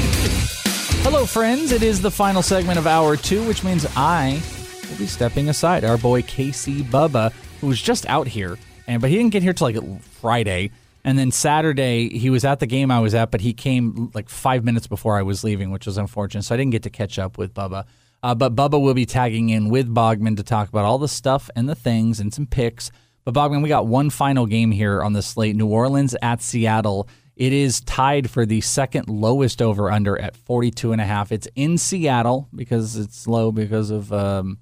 [1.02, 1.72] Hello, friends.
[1.72, 4.59] It is the final segment of hour two, which means I will
[5.00, 5.82] be stepping aside.
[5.82, 7.32] Our boy KC Bubba,
[7.62, 10.72] who was just out here, and but he didn't get here till like Friday.
[11.04, 14.28] And then Saturday, he was at the game I was at, but he came like
[14.28, 16.42] five minutes before I was leaving, which was unfortunate.
[16.42, 17.86] So I didn't get to catch up with Bubba.
[18.22, 21.48] Uh, but Bubba will be tagging in with Bogman to talk about all the stuff
[21.56, 22.90] and the things and some picks.
[23.24, 27.08] But Bogman, we got one final game here on the slate New Orleans at Seattle.
[27.36, 31.32] It is tied for the second lowest over under at 42 and a half.
[31.32, 34.58] It's in Seattle because it's low because of um,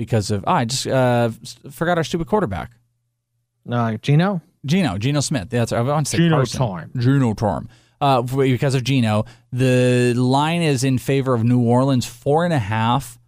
[0.00, 1.28] because of oh, I just uh,
[1.70, 2.72] forgot our stupid quarterback.
[3.70, 4.40] Uh, Geno?
[4.64, 5.50] Geno, Geno Smith.
[5.50, 6.58] That's I want to say Carson.
[6.58, 6.90] time.
[6.96, 7.68] Geno Torm.
[8.00, 12.58] Uh, because of Geno, the line is in favor of New Orleans four and a
[12.58, 13.18] half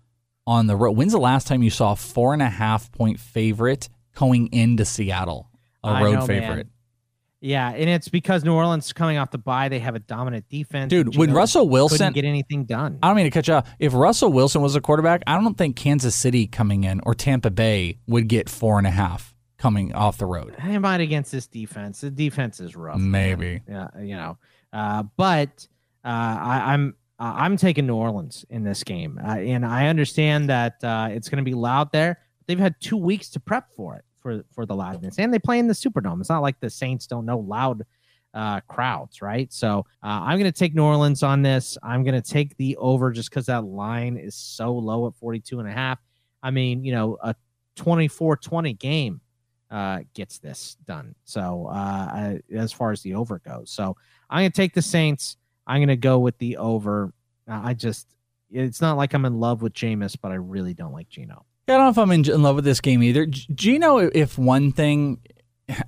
[0.46, 0.96] on the road.
[0.96, 4.86] When's the last time you saw a four and a half point favorite going into
[4.86, 5.50] Seattle?
[5.84, 6.70] A road know, man.
[7.42, 10.90] Yeah, and it's because New Orleans coming off the bye, they have a dominant defense.
[10.90, 13.00] Dude, when Russell Wilson- get anything done.
[13.02, 13.68] I don't mean to cut you off.
[13.80, 17.50] If Russell Wilson was a quarterback, I don't think Kansas City coming in or Tampa
[17.50, 20.54] Bay would get four and a half coming off the road.
[20.62, 22.00] I might against this defense.
[22.00, 22.98] The defense is rough.
[22.98, 23.10] man.
[23.10, 23.62] Maybe.
[23.68, 24.38] Yeah, you know.
[24.72, 25.66] Uh, but
[26.04, 30.48] uh, I, I'm uh, I'm taking New Orleans in this game, uh, and I understand
[30.48, 32.20] that uh, it's going to be loud there.
[32.46, 35.58] They've had two weeks to prep for it for for the loudness, and they play
[35.58, 36.20] in the Superdome.
[36.20, 37.84] It's not like the Saints don't know loud
[38.34, 39.52] uh, crowds, right?
[39.52, 41.76] So uh, I'm going to take New Orleans on this.
[41.82, 45.60] I'm going to take the over just because that line is so low at 42
[45.60, 45.98] and a half.
[46.42, 47.34] I mean, you know, a
[47.76, 49.20] 24-20 game
[49.70, 51.14] uh, gets this done.
[51.24, 53.96] So uh, as far as the over goes, so
[54.30, 55.36] I'm going to take the Saints.
[55.66, 57.12] I'm going to go with the over.
[57.46, 58.08] I just,
[58.50, 61.08] it's not like I'm in love with Jameis, but I really don't like
[61.66, 61.74] Geno.
[61.74, 63.26] I don't know if I'm in, in love with this game either.
[63.26, 65.20] Geno, if one thing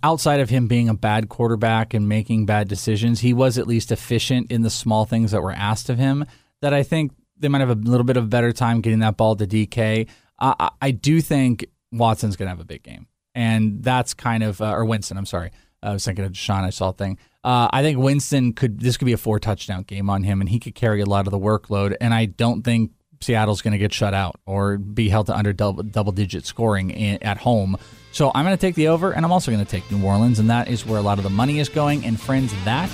[0.03, 3.93] outside of him being a bad quarterback and making bad decisions, he was at least
[3.93, 6.25] efficient in the small things that were asked of him.
[6.61, 9.17] That I think they might have a little bit of a better time getting that
[9.17, 10.09] ball to DK.
[10.39, 14.61] I, I, do think Watson's going to have a big game, and that's kind of
[14.61, 15.17] uh, or Winston.
[15.17, 15.51] I'm sorry,
[15.83, 16.65] I was thinking of Sean.
[16.65, 17.19] I saw a thing.
[17.45, 18.81] Uh, I think Winston could.
[18.81, 21.27] This could be a four touchdown game on him, and he could carry a lot
[21.27, 21.95] of the workload.
[22.01, 22.93] And I don't think
[23.25, 26.91] Seattle's going to get shut out or be held to under double, double digit scoring
[26.91, 27.77] in, at home.
[28.13, 30.39] So I'm going to take the over, and I'm also going to take New Orleans,
[30.39, 32.05] and that is where a lot of the money is going.
[32.05, 32.91] And friends, that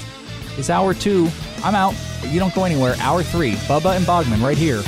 [0.57, 1.29] is hour two.
[1.63, 1.95] I'm out.
[2.27, 2.95] You don't go anywhere.
[3.01, 4.83] Hour three, Bubba and Bogman right here.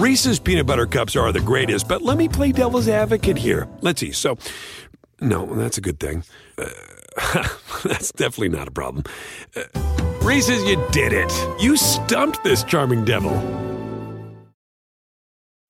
[0.00, 3.68] Reese's peanut butter cups are the greatest, but let me play devil's advocate here.
[3.82, 4.12] Let's see.
[4.12, 4.38] So,
[5.20, 6.24] no, that's a good thing.
[6.56, 7.46] Uh,
[7.84, 9.04] that's definitely not a problem.
[9.54, 9.64] Uh,
[10.22, 11.30] Reese's, you did it.
[11.60, 13.36] You stumped this charming devil.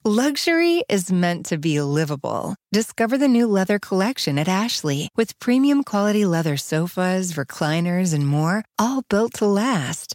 [0.05, 2.55] Luxury is meant to be livable.
[2.73, 8.65] Discover the new leather collection at Ashley with premium quality leather sofas, recliners, and more,
[8.79, 10.15] all built to last.